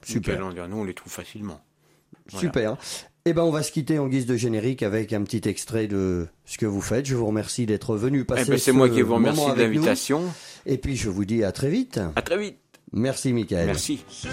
[0.02, 0.34] Super.
[0.34, 1.62] Michael Anderno, on les trouve facilement.
[2.30, 2.46] Voilà.
[2.46, 2.76] Super.
[3.28, 6.28] Eh ben, on va se quitter en guise de générique avec un petit extrait de
[6.44, 7.06] ce que vous faites.
[7.06, 9.46] Je vous remercie d'être venu Eh passer ben, c'est ce moi qui vous moment remercie
[9.46, 9.74] de avec nous.
[9.74, 10.22] l'invitation.
[10.64, 11.98] Et puis, je vous dis à très vite.
[12.14, 12.56] À très vite.
[12.92, 13.66] Merci, Michael.
[13.66, 14.04] Merci.
[14.22, 14.28] Je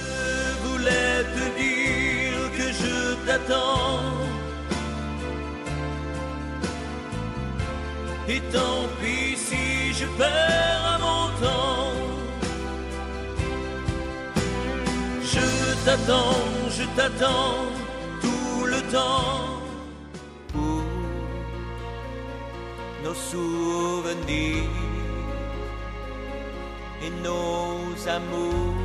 [0.67, 3.99] voulais te dire que je t'attends.
[8.29, 11.93] Et tant pis si je perds à mon temps.
[15.23, 16.37] Je t'attends,
[16.69, 17.82] je t'attends
[18.93, 20.83] pour
[23.03, 24.69] nos souvenirs
[27.01, 28.75] et nos amours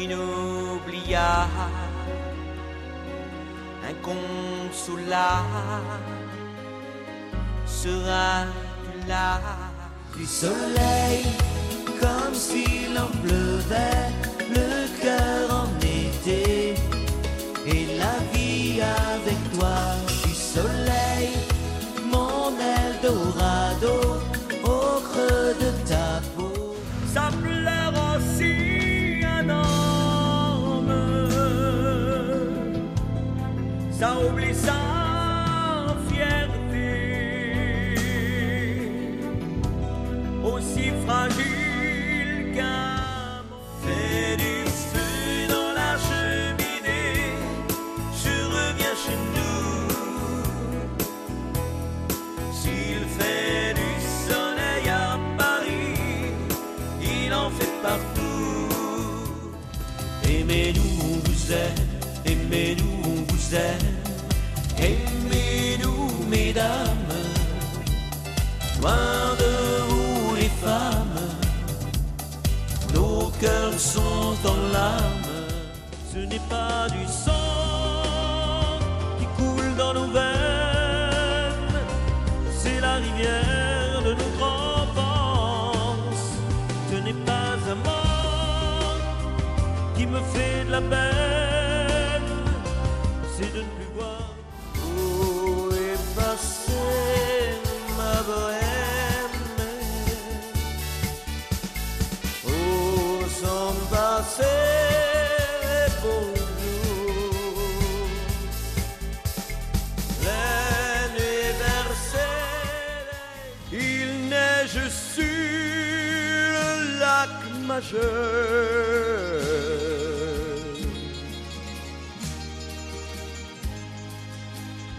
[0.00, 1.48] inoubliables,
[3.88, 5.42] inconsolables,
[7.66, 9.40] seras-tu là
[10.16, 11.24] du soleil
[12.00, 14.12] comme s'il en pleuvait,
[14.50, 15.51] le cœur
[18.82, 19.76] avec toi.
[20.24, 21.30] Du soleil,
[22.10, 24.20] mon Eldorado,
[24.64, 26.76] au creux de ta peau.
[27.12, 28.54] Ça pleure aussi
[29.24, 30.92] un homme,
[33.98, 34.81] ça oublie sa
[62.24, 63.94] aimez-nous, on vous aime,
[64.78, 67.12] aimez-nous, mesdames,
[68.80, 69.52] loin de
[69.88, 71.20] vous les femmes,
[72.94, 75.30] nos cœurs sont en larmes,
[76.12, 78.78] ce n'est pas du sang
[79.18, 81.80] qui coule dans nos veines,
[82.58, 86.24] c'est la rivière de notre enfance.
[86.90, 89.02] Ce n'est pas un manque
[89.96, 91.11] qui me fait de la peine,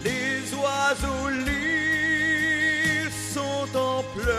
[0.04, 4.34] Les oiseaux l'île sont en pleurs.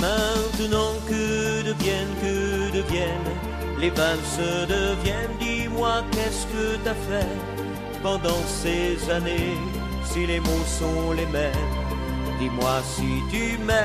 [0.00, 3.30] Maintenant que deviennent, que deviennent
[3.80, 5.36] les valses deviennent.
[5.40, 7.34] Dis-moi qu'est-ce que t'as fait
[8.02, 9.56] pendant ces années
[10.04, 11.69] Si les mots sont les mêmes,
[12.40, 13.76] Dis-moi si tu m'aimes.